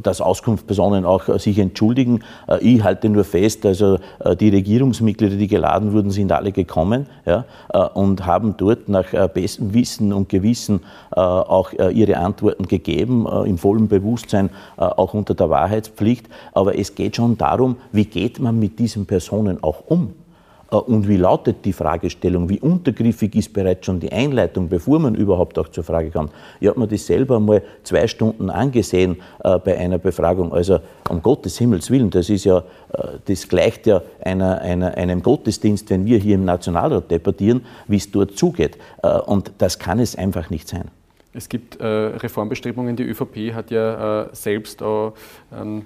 dass 0.02 0.20
Auskunftspersonen 0.20 1.04
auch 1.04 1.28
äh, 1.28 1.38
sich 1.38 1.58
entschuldigen. 1.60 2.24
Äh, 2.48 2.58
ich 2.58 2.82
halte 2.82 3.08
nur 3.08 3.22
fest, 3.22 3.64
also 3.64 3.98
äh, 4.18 4.34
die 4.34 4.48
Regierungsmitglieder, 4.48 5.36
die 5.36 5.46
geladen 5.46 5.92
wurden, 5.92 6.10
sind 6.10 6.32
alle 6.32 6.50
gekommen 6.50 7.06
ja, 7.24 7.44
äh, 7.72 7.78
und 7.78 8.26
haben 8.26 8.56
dort 8.56 8.88
nach 8.88 9.12
äh, 9.12 9.28
bestem 9.32 9.72
Wissen 9.74 10.12
und 10.12 10.28
Gewissen 10.28 10.80
auch 11.10 11.72
ihre 11.72 12.16
Antworten 12.16 12.66
gegeben, 12.66 13.26
im 13.44 13.58
vollen 13.58 13.88
Bewusstsein, 13.88 14.50
auch 14.76 15.14
unter 15.14 15.34
der 15.34 15.50
Wahrheitspflicht. 15.50 16.28
Aber 16.52 16.78
es 16.78 16.94
geht 16.94 17.16
schon 17.16 17.36
darum, 17.36 17.76
wie 17.92 18.04
geht 18.04 18.38
man 18.38 18.58
mit 18.58 18.78
diesen 18.78 19.06
Personen 19.06 19.62
auch 19.62 19.82
um? 19.86 20.14
Äh, 20.70 20.76
und 20.76 21.08
wie 21.08 21.16
lautet 21.16 21.64
die 21.64 21.72
Fragestellung? 21.72 22.48
Wie 22.48 22.60
untergriffig 22.60 23.34
ist 23.34 23.52
bereits 23.52 23.86
schon 23.86 24.00
die 24.00 24.12
Einleitung, 24.12 24.68
bevor 24.68 24.98
man 24.98 25.14
überhaupt 25.14 25.58
auch 25.58 25.68
zur 25.68 25.84
Frage 25.84 26.10
kommt? 26.10 26.32
Ich 26.60 26.68
habe 26.68 26.78
mir 26.78 26.88
das 26.88 27.06
selber 27.06 27.40
mal 27.40 27.62
zwei 27.82 28.06
Stunden 28.06 28.50
angesehen 28.50 29.16
äh, 29.44 29.58
bei 29.58 29.76
einer 29.78 29.98
Befragung. 29.98 30.52
Also 30.52 30.80
um 31.08 31.22
Gottes 31.22 31.58
Himmels 31.58 31.90
Willen, 31.90 32.10
das 32.10 32.30
ist 32.30 32.44
ja, 32.44 32.58
äh, 32.92 33.18
das 33.26 33.48
gleicht 33.48 33.86
ja 33.86 34.02
einer, 34.20 34.60
einer, 34.60 34.96
einem 34.96 35.22
Gottesdienst, 35.22 35.90
wenn 35.90 36.04
wir 36.06 36.18
hier 36.18 36.36
im 36.36 36.44
Nationalrat 36.44 37.10
debattieren, 37.10 37.64
wie 37.88 37.96
es 37.96 38.10
dort 38.10 38.36
zugeht. 38.36 38.78
Äh, 39.02 39.18
und 39.18 39.52
das 39.58 39.78
kann 39.78 39.98
es 39.98 40.16
einfach 40.16 40.50
nicht 40.50 40.68
sein. 40.68 40.90
Es 41.32 41.48
gibt 41.48 41.76
äh, 41.76 41.86
Reformbestrebungen. 41.86 42.96
Die 42.96 43.04
ÖVP 43.04 43.54
hat 43.54 43.70
ja 43.70 44.24
äh, 44.24 44.28
selbst 44.32 44.82
äh, 44.82 45.10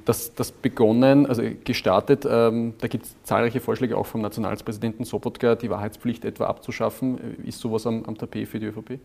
das, 0.05 0.35
das, 0.35 0.53
begonnen, 0.53 1.27
also 1.27 1.43
gestartet. 1.65 2.27
Ähm, 2.29 2.75
da 2.79 2.89
gibt 2.89 3.05
es 3.05 3.17
zahlreiche 3.25 3.61
Vorschläge 3.61 3.97
auch 3.99 4.07
vom 4.07 4.23
Nationalpräsidenten 4.23 5.05
Sobotka, 5.05 5.55
die 5.55 5.69
Wahrheitspflicht 5.69 6.25
etwa 6.25 6.47
abzuschaffen. 6.47 7.37
Ist 7.45 7.61
sowas 7.61 7.87
am, 7.87 8.05
am 8.07 8.17
Tapet 8.17 8.49
für 8.49 8.59
die 8.59 8.67
ÖVP? 8.67 9.01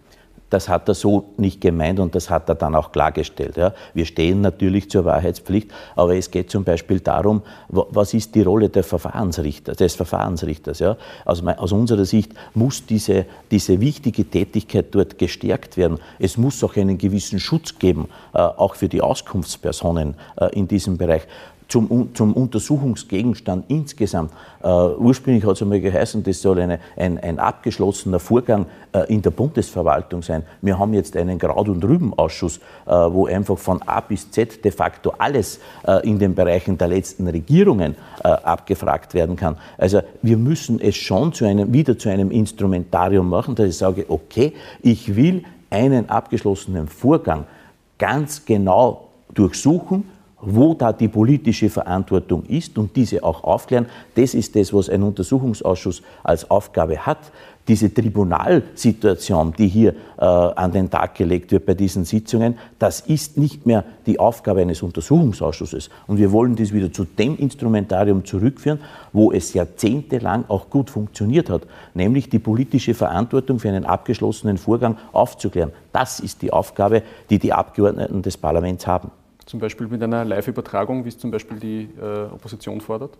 Das 0.50 0.68
hat 0.68 0.88
er 0.88 0.96
so 0.96 1.34
nicht 1.38 1.62
gemeint 1.62 2.00
und 2.00 2.16
das 2.16 2.30
hat 2.30 2.50
er 2.50 2.56
dann 2.56 2.76
auch 2.76 2.92
klargestellt. 2.92 3.58
Ja. 3.58 3.74
Wir 3.94 4.06
stehen 4.06 4.42
natürlich 4.42 4.90
zur 4.90 5.06
Wahrheitspflicht, 5.06 5.72
aber 5.96 6.16
es 6.16 6.32
geht 6.32 6.50
zum 6.50 6.64
Beispiel 6.64 7.00
darum, 7.00 7.42
was 7.68 8.14
ist 8.14 8.36
die 8.36 8.42
Rolle 8.42 8.70
der 8.70 8.84
Verfahrensrichter, 8.84 9.74
des 9.74 9.96
Verfahrensrichters. 9.96 10.80
Ja. 10.80 10.98
Aus, 11.26 11.44
aus 11.46 11.72
unserer 11.72 12.06
Sicht 12.06 12.34
muss 12.54 12.86
diese, 12.86 13.26
diese 13.52 13.80
wichtige 13.80 14.26
Tätigkeit 14.26 14.88
dort 14.92 15.18
gestärkt 15.18 15.78
werden. 15.78 16.00
Es 16.18 16.38
muss 16.38 16.64
auch 16.64 16.76
einen 16.76 16.98
gewissen 16.98 17.40
Schutz 17.40 17.78
geben, 17.78 18.10
äh, 18.34 18.40
auch 18.40 18.76
für 18.76 18.90
die 18.90 19.02
Auskunftspersonen 19.02 20.16
äh, 20.40 20.48
in 20.58 20.68
diesem 20.68 20.98
Bereich 20.98 21.28
zum, 21.70 22.10
zum 22.16 22.34
Untersuchungsgegenstand 22.34 23.66
insgesamt. 23.70 24.32
Uh, 24.62 24.96
ursprünglich 24.98 25.46
hat 25.46 25.54
es 25.54 25.62
einmal 25.62 25.80
geheißen, 25.80 26.24
das 26.24 26.42
soll 26.42 26.60
eine, 26.60 26.80
ein, 26.98 27.18
ein 27.20 27.40
abgeschlossener 27.40 28.20
Vorgang 28.20 28.66
uh, 28.94 29.04
in 29.08 29.22
der 29.22 29.30
Bundesverwaltung 29.30 30.22
sein. 30.22 30.44
Wir 30.62 30.78
haben 30.78 30.94
jetzt 30.94 31.16
einen 31.16 31.38
Kraut- 31.38 31.70
und 31.70 31.84
Rübenausschuss, 31.84 32.60
uh, 32.86 33.14
wo 33.14 33.28
einfach 33.28 33.58
von 33.58 33.82
A 33.84 34.02
bis 34.02 34.30
Z 34.32 34.66
de 34.66 34.72
facto 34.72 35.14
alles 35.18 35.60
in 36.04 36.20
den 36.20 36.36
Bereichen 36.36 36.78
der 36.78 36.88
letzten 36.88 37.28
Regierungen 37.28 37.96
abgefragt 38.22 39.14
werden 39.14 39.36
kann. 39.36 39.58
Also 39.78 40.02
wir 40.22 40.38
müssen 40.38 40.80
es 40.82 40.96
schon 40.96 41.34
zu 41.34 41.46
einem, 41.46 41.72
wieder 41.72 41.98
zu 41.98 42.10
einem 42.10 42.32
Instrumentarium 42.32 43.30
machen, 43.30 43.56
dass 43.56 43.68
ich 43.68 43.78
sage, 43.78 44.06
okay, 44.08 44.54
ich 44.82 45.16
will 45.16 45.44
einen 45.70 46.10
abgeschlossenen 46.10 46.88
Vorgang 46.88 47.46
ganz 47.98 48.46
genau 48.46 49.10
durchsuchen, 49.34 50.06
wo 50.42 50.74
da 50.74 50.94
die 50.94 51.08
politische 51.08 51.70
Verantwortung 51.70 52.44
ist 52.46 52.78
und 52.78 52.96
diese 52.96 53.24
auch 53.24 53.44
aufklären. 53.44 53.88
Das 54.16 54.34
ist 54.34 54.56
das, 54.56 54.74
was 54.74 54.90
ein 54.90 55.04
Untersuchungsausschuss 55.04 56.02
als 56.24 56.50
Aufgabe 56.50 57.06
hat. 57.06 57.20
Diese 57.68 57.94
Tribunalsituation, 57.94 59.54
die 59.56 59.68
hier 59.68 59.94
äh, 60.18 60.26
an 60.26 60.72
den 60.72 60.90
Tag 60.90 61.14
gelegt 61.14 61.52
wird 61.52 61.68
bei 61.68 61.76
diesen 61.76 62.04
Sitzungen, 62.04 62.58
das 62.80 63.02
ist 63.02 63.38
nicht 63.38 63.68
mehr 63.68 63.84
die 64.08 64.18
Aufgabe 64.18 64.62
eines 64.62 64.82
Untersuchungsausschusses. 64.82 65.92
Und 66.08 66.18
wir 66.18 66.32
wollen 66.32 66.56
das 66.56 66.74
wieder 66.74 66.92
zu 66.92 67.04
dem 67.04 67.38
Instrumentarium 67.38 68.26
zurückführen, 68.26 68.80
wo 69.14 69.32
es 69.32 69.54
jahrzehntelang 69.54 70.46
auch 70.48 70.72
gut 70.72 70.90
funktioniert 70.90 71.52
hat, 71.52 71.68
nämlich 71.94 72.30
die 72.30 72.40
politische 72.40 72.96
Verantwortung 72.96 73.60
für 73.60 73.70
einen 73.70 73.86
abgeschlossenen 73.86 74.58
Vorgang 74.58 74.98
aufzuklären. 75.12 75.72
Das 75.94 76.20
ist 76.20 76.42
die 76.42 76.52
Aufgabe, 76.52 77.04
die 77.30 77.38
die 77.38 77.54
Abgeordneten 77.54 78.24
des 78.24 78.38
Parlaments 78.38 78.88
haben 78.88 79.12
zum 79.50 79.60
Beispiel 79.60 79.88
mit 79.88 80.04
einer 80.04 80.24
Live-Übertragung, 80.26 81.04
wie 81.06 81.10
es 81.10 81.18
zum 81.18 81.32
Beispiel 81.32 81.58
die 81.58 81.90
äh, 82.00 82.32
Opposition 82.32 82.80
fordert? 82.80 83.18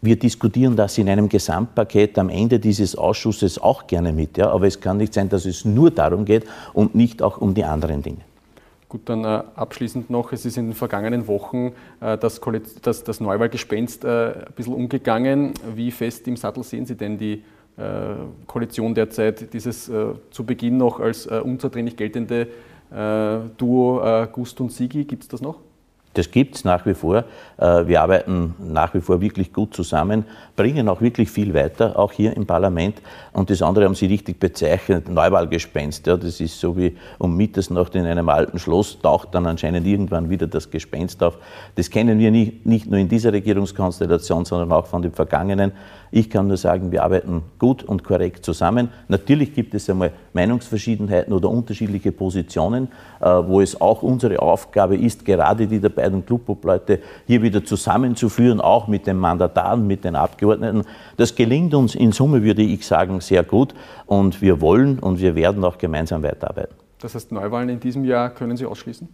Wir 0.00 0.16
diskutieren 0.16 0.76
das 0.76 0.96
in 0.96 1.08
einem 1.08 1.28
Gesamtpaket 1.28 2.16
am 2.18 2.28
Ende 2.28 2.60
dieses 2.60 2.94
Ausschusses 2.94 3.58
auch 3.60 3.88
gerne 3.88 4.12
mit. 4.12 4.36
Ja? 4.36 4.50
Aber 4.50 4.68
es 4.68 4.80
kann 4.80 4.98
nicht 4.98 5.12
sein, 5.12 5.28
dass 5.28 5.44
es 5.44 5.64
nur 5.64 5.90
darum 5.90 6.24
geht 6.24 6.44
und 6.72 6.94
nicht 6.94 7.20
auch 7.20 7.38
um 7.38 7.52
die 7.52 7.64
anderen 7.64 8.00
Dinge. 8.00 8.20
Gut, 8.88 9.08
dann 9.08 9.24
äh, 9.24 9.42
abschließend 9.56 10.08
noch, 10.08 10.32
es 10.32 10.44
ist 10.44 10.56
in 10.56 10.66
den 10.66 10.74
vergangenen 10.74 11.26
Wochen 11.26 11.72
äh, 12.00 12.16
das, 12.16 12.40
das, 12.82 13.02
das, 13.02 13.18
Neuwahlgespenst 13.18 14.04
äh, 14.04 14.08
ein 14.08 14.52
bisschen 14.54 14.74
umgegangen. 14.74 15.54
Wie 15.74 15.90
fest 15.90 16.28
im 16.28 16.36
Sattel 16.36 16.62
sehen 16.62 16.86
Sie 16.86 16.94
denn 16.94 17.18
die 17.18 17.42
äh, 17.76 17.82
Koalition 18.46 18.94
derzeit, 18.94 19.52
dieses 19.52 19.88
äh, 19.88 20.12
zu 20.30 20.44
Beginn 20.44 20.76
noch 20.76 21.00
als 21.00 21.26
unzertrennlich 21.26 21.96
geltende 21.96 22.42
äh, 22.42 22.48
Duo 23.56 24.02
äh, 24.04 24.28
Gust 24.30 24.60
und 24.60 24.72
Sigi, 24.72 25.04
gibt 25.04 25.24
es 25.24 25.28
das 25.28 25.40
noch? 25.40 25.56
Das 26.14 26.30
gibt 26.30 26.54
es 26.54 26.64
nach 26.64 26.86
wie 26.86 26.94
vor. 26.94 27.24
Äh, 27.58 27.86
wir 27.86 28.00
arbeiten 28.00 28.54
nach 28.60 28.94
wie 28.94 29.00
vor 29.00 29.20
wirklich 29.20 29.52
gut 29.52 29.74
zusammen, 29.74 30.24
bringen 30.56 30.88
auch 30.88 31.00
wirklich 31.00 31.28
viel 31.28 31.52
weiter, 31.54 31.98
auch 31.98 32.12
hier 32.12 32.36
im 32.36 32.46
Parlament. 32.46 33.02
Und 33.32 33.50
das 33.50 33.60
andere 33.62 33.84
haben 33.84 33.96
Sie 33.96 34.06
richtig 34.06 34.38
bezeichnet, 34.38 35.08
Neuwahlgespenst. 35.08 36.06
Ja, 36.06 36.16
das 36.16 36.40
ist 36.40 36.58
so 36.58 36.76
wie 36.76 36.96
um 37.18 37.36
Mitternacht 37.36 37.96
in 37.96 38.06
einem 38.06 38.28
alten 38.28 38.58
Schloss 38.58 38.98
taucht 39.00 39.34
dann 39.34 39.46
anscheinend 39.46 39.86
irgendwann 39.86 40.30
wieder 40.30 40.46
das 40.46 40.70
Gespenst 40.70 41.22
auf. 41.22 41.36
Das 41.74 41.90
kennen 41.90 42.18
wir 42.18 42.30
nicht, 42.30 42.64
nicht 42.64 42.88
nur 42.88 43.00
in 43.00 43.08
dieser 43.08 43.32
Regierungskonstellation, 43.32 44.44
sondern 44.44 44.70
auch 44.72 44.86
von 44.86 45.02
den 45.02 45.12
vergangenen. 45.12 45.72
Ich 46.16 46.30
kann 46.30 46.46
nur 46.46 46.56
sagen, 46.56 46.92
wir 46.92 47.02
arbeiten 47.02 47.42
gut 47.58 47.82
und 47.82 48.04
korrekt 48.04 48.44
zusammen. 48.44 48.88
Natürlich 49.08 49.52
gibt 49.52 49.74
es 49.74 49.90
einmal 49.90 50.12
Meinungsverschiedenheiten 50.32 51.34
oder 51.34 51.50
unterschiedliche 51.50 52.12
Positionen, 52.12 52.86
äh, 53.20 53.24
wo 53.26 53.60
es 53.60 53.80
auch 53.80 54.04
unsere 54.04 54.40
Aufgabe 54.40 54.96
ist, 54.96 55.24
gerade 55.24 55.66
die 55.66 55.80
der 55.80 55.88
beiden 55.88 56.24
Clubobleute 56.24 57.00
hier 57.26 57.42
wieder 57.42 57.64
zusammenzuführen, 57.64 58.60
auch 58.60 58.86
mit 58.86 59.08
den 59.08 59.18
Mandataren, 59.18 59.88
mit 59.88 60.04
den 60.04 60.14
Abgeordneten. 60.14 60.84
Das 61.16 61.34
gelingt 61.34 61.74
uns 61.74 61.96
in 61.96 62.12
Summe, 62.12 62.44
würde 62.44 62.62
ich 62.62 62.86
sagen, 62.86 63.20
sehr 63.20 63.42
gut 63.42 63.74
und 64.06 64.40
wir 64.40 64.60
wollen 64.60 65.00
und 65.00 65.18
wir 65.18 65.34
werden 65.34 65.64
auch 65.64 65.78
gemeinsam 65.78 66.22
weiterarbeiten. 66.22 66.76
Das 67.00 67.16
heißt, 67.16 67.32
Neuwahlen 67.32 67.70
in 67.70 67.80
diesem 67.80 68.04
Jahr 68.04 68.30
können 68.30 68.56
Sie 68.56 68.66
ausschließen? 68.66 69.08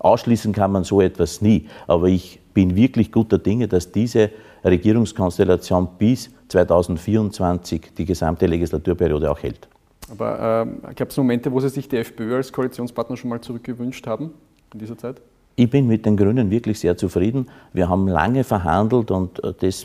Ausschließen 0.00 0.52
kann 0.52 0.72
man 0.72 0.84
so 0.84 1.00
etwas 1.00 1.40
nie, 1.40 1.68
aber 1.86 2.08
ich 2.08 2.40
bin 2.52 2.74
wirklich 2.74 3.12
guter 3.12 3.38
Dinge, 3.38 3.68
dass 3.68 3.92
diese 3.92 4.30
Regierungskonstellation 4.64 5.88
bis 5.98 6.30
2024 6.48 7.92
die 7.96 8.04
gesamte 8.04 8.46
Legislaturperiode 8.46 9.30
auch 9.30 9.42
hält. 9.42 9.68
Aber 10.10 10.66
äh, 10.88 10.94
gab 10.94 11.10
es 11.10 11.16
Momente, 11.16 11.52
wo 11.52 11.60
Sie 11.60 11.68
sich 11.68 11.88
die 11.88 11.98
FPÖ 11.98 12.36
als 12.36 12.52
Koalitionspartner 12.52 13.16
schon 13.16 13.30
mal 13.30 13.40
zurückgewünscht 13.40 14.06
haben 14.06 14.32
in 14.72 14.80
dieser 14.80 14.98
Zeit? 14.98 15.20
Ich 15.60 15.68
bin 15.68 15.86
mit 15.86 16.06
den 16.06 16.16
Grünen 16.16 16.50
wirklich 16.50 16.80
sehr 16.80 16.96
zufrieden. 16.96 17.46
Wir 17.74 17.86
haben 17.86 18.08
lange 18.08 18.44
verhandelt 18.44 19.10
und 19.10 19.44
äh, 19.44 19.52
das, 19.60 19.84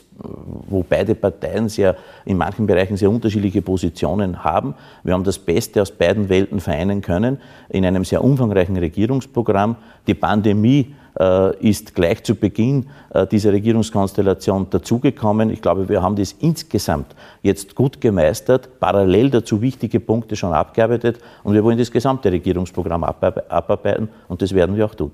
wo 0.70 0.86
beide 0.88 1.16
Parteien 1.16 1.68
sehr, 1.68 1.98
in 2.24 2.38
manchen 2.38 2.66
Bereichen 2.66 2.96
sehr 2.96 3.12
unterschiedliche 3.12 3.62
Positionen 3.62 4.42
haben. 4.42 4.74
Wir 5.04 5.14
haben 5.14 5.26
das 5.26 5.38
Beste 5.38 5.82
aus 5.82 5.92
beiden 5.92 6.30
Welten 6.30 6.62
vereinen 6.62 7.02
können 7.02 7.40
in 7.68 7.86
einem 7.86 8.06
sehr 8.06 8.24
umfangreichen 8.24 8.78
Regierungsprogramm. 8.78 9.76
Die 10.08 10.14
Pandemie 10.14 10.96
äh, 11.20 11.58
ist 11.58 11.94
gleich 11.94 12.24
zu 12.24 12.36
Beginn 12.36 12.86
äh, 13.14 13.28
dieser 13.28 13.52
Regierungskonstellation 13.52 14.68
dazugekommen. 14.70 15.50
Ich 15.50 15.62
glaube, 15.62 15.90
wir 15.90 16.02
haben 16.02 16.16
das 16.16 16.38
insgesamt 16.40 17.18
jetzt 17.44 17.76
gut 17.76 18.00
gemeistert, 18.00 18.80
parallel 18.80 19.30
dazu 19.30 19.62
wichtige 19.62 20.00
Punkte 20.00 20.38
schon 20.38 20.54
abgearbeitet 20.54 21.20
und 21.44 21.54
wir 21.54 21.66
wollen 21.66 21.78
das 21.78 21.92
gesamte 21.92 22.32
Regierungsprogramm 22.32 23.04
abarbeiten 23.04 24.08
und 24.30 24.42
das 24.42 24.54
werden 24.54 24.78
wir 24.78 24.86
auch 24.86 24.96
tun. 24.96 25.12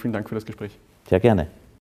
Vielen 0.00 0.12
Dank 0.12 0.28
für 0.28 0.34
das 0.34 0.46
Gespräch. 0.46 0.78
Sehr 1.08 1.20
gerne. 1.20 1.48